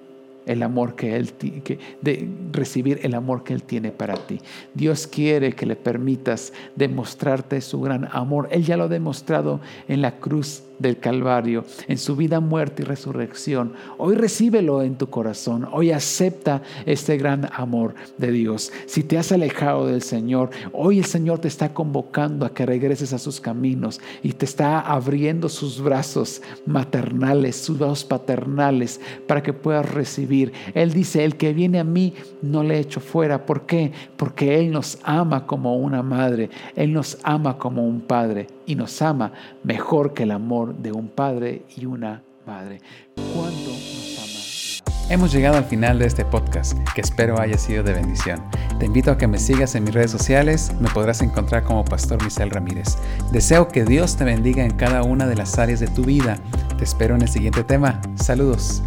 el 0.47 0.63
amor 0.63 0.95
que 0.95 1.17
Él, 1.17 1.33
que, 1.33 1.79
de 2.01 2.29
recibir 2.53 3.01
el 3.03 3.15
amor 3.15 3.45
que 3.45 3.53
Él 3.53 3.63
tiene 3.63 3.91
para 3.91 4.15
ti. 4.15 4.41
Dios 4.75 5.07
quiere 5.07 5.53
que 5.53 5.67
le 5.67 5.77
permitas 5.77 6.53
demostrarte 6.77 7.61
su 7.61 7.81
gran 7.81 8.09
amor. 8.13 8.49
Él 8.51 8.65
ya 8.65 8.77
lo 8.77 8.85
ha 8.85 8.89
demostrado 8.89 9.61
en 9.89 10.01
la 10.01 10.19
cruz 10.19 10.63
del 10.79 10.99
Calvario, 10.99 11.65
en 11.89 11.99
su 11.99 12.17
vida, 12.17 12.41
muerte 12.41 12.83
y 12.83 12.87
resurrección. 12.87 13.73
Hoy 13.99 14.15
recíbelo 14.15 14.83
en 14.83 14.97
tu 14.97 15.09
corazón. 15.09 15.67
Hoy 15.73 15.91
acepta 15.91 16.63
este 16.85 17.17
gran 17.17 17.49
amor 17.53 17.95
de 18.19 18.33
Dios. 18.33 18.73
Si 18.87 19.03
te 19.03 19.19
has 19.19 19.33
alejado 19.33 19.87
del 19.87 20.03
Señor, 20.03 20.51
hoy 20.73 20.99
el 20.99 21.05
Señor 21.05 21.39
te 21.39 21.49
está 21.49 21.73
convocando 21.73 22.47
a 22.47 22.53
que 22.53 22.67
regreses 22.67 23.13
a 23.13 23.19
sus 23.19 23.41
caminos 23.41 24.01
y 24.23 24.33
te 24.33 24.45
está 24.45 24.81
abriendo 24.81 25.49
sus 25.49 25.81
brazos 25.81 26.43
maternales, 26.67 27.57
sus 27.57 27.79
brazos 27.79 28.05
paternales 28.05 29.01
para 29.27 29.43
que 29.43 29.53
puedas 29.53 29.91
recibir. 29.91 30.53
Él 30.75 30.93
dice, 30.93 31.25
el 31.25 31.37
que 31.37 31.53
viene 31.53 31.79
a 31.79 31.85
mí 31.85 32.15
no 32.43 32.63
le 32.63 32.79
echo 32.79 33.01
fuera. 33.01 33.47
¿Por 33.47 33.67
qué? 33.67 33.93
Porque 34.17 34.59
Él 34.59 34.71
nos 34.71 34.99
ama 35.03 35.47
como 35.47 35.77
una 35.77 36.03
madre. 36.03 36.51
Él 36.75 36.93
nos 36.93 37.19
ama 37.23 37.59
como 37.59 37.87
un 37.87 38.01
padre 38.01 38.56
y 38.67 38.75
nos 38.75 39.01
ama 39.03 39.33
mejor 39.63 40.15
que 40.15 40.25
el 40.25 40.33
amor 40.33 40.77
de 40.77 40.93
un 40.93 41.09
padre 41.09 41.65
y 41.77 41.87
una 41.87 42.23
madre. 42.47 42.81
¿Cuánto 43.35 43.71
nos 43.71 44.19
ama 44.19 44.27
Hemos 45.09 45.33
llegado 45.33 45.57
al 45.57 45.65
final 45.65 46.01
de 46.01 46.07
este 46.07 46.25
podcast, 46.25 46.77
que 46.95 47.01
espero 47.01 47.39
haya 47.41 47.57
sido 47.59 47.85
de 47.85 47.93
bendición. 47.93 48.43
Te 48.81 48.87
invito 48.87 49.13
a 49.13 49.17
que 49.17 49.29
me 49.29 49.39
sigas 49.39 49.77
en 49.77 49.85
mis 49.85 49.95
redes 49.95 50.11
sociales, 50.11 50.73
me 50.81 50.89
podrás 50.91 51.23
encontrar 51.23 51.63
como 51.63 51.85
Pastor 51.85 52.23
Misael 52.25 52.51
Ramírez. 52.51 52.99
Deseo 53.31 53.69
que 53.69 53.85
Dios 53.85 54.17
te 54.17 54.25
bendiga 54.25 54.65
en 54.65 54.73
cada 54.73 55.05
una 55.05 55.29
de 55.29 55.37
las 55.37 55.59
áreas 55.59 55.79
de 55.79 55.87
tu 55.87 56.03
vida. 56.03 56.39
Te 56.77 56.83
espero 56.83 57.15
en 57.15 57.23
el 57.23 57.29
siguiente 57.29 57.63
tema. 57.63 58.01
Saludos. 58.17 58.83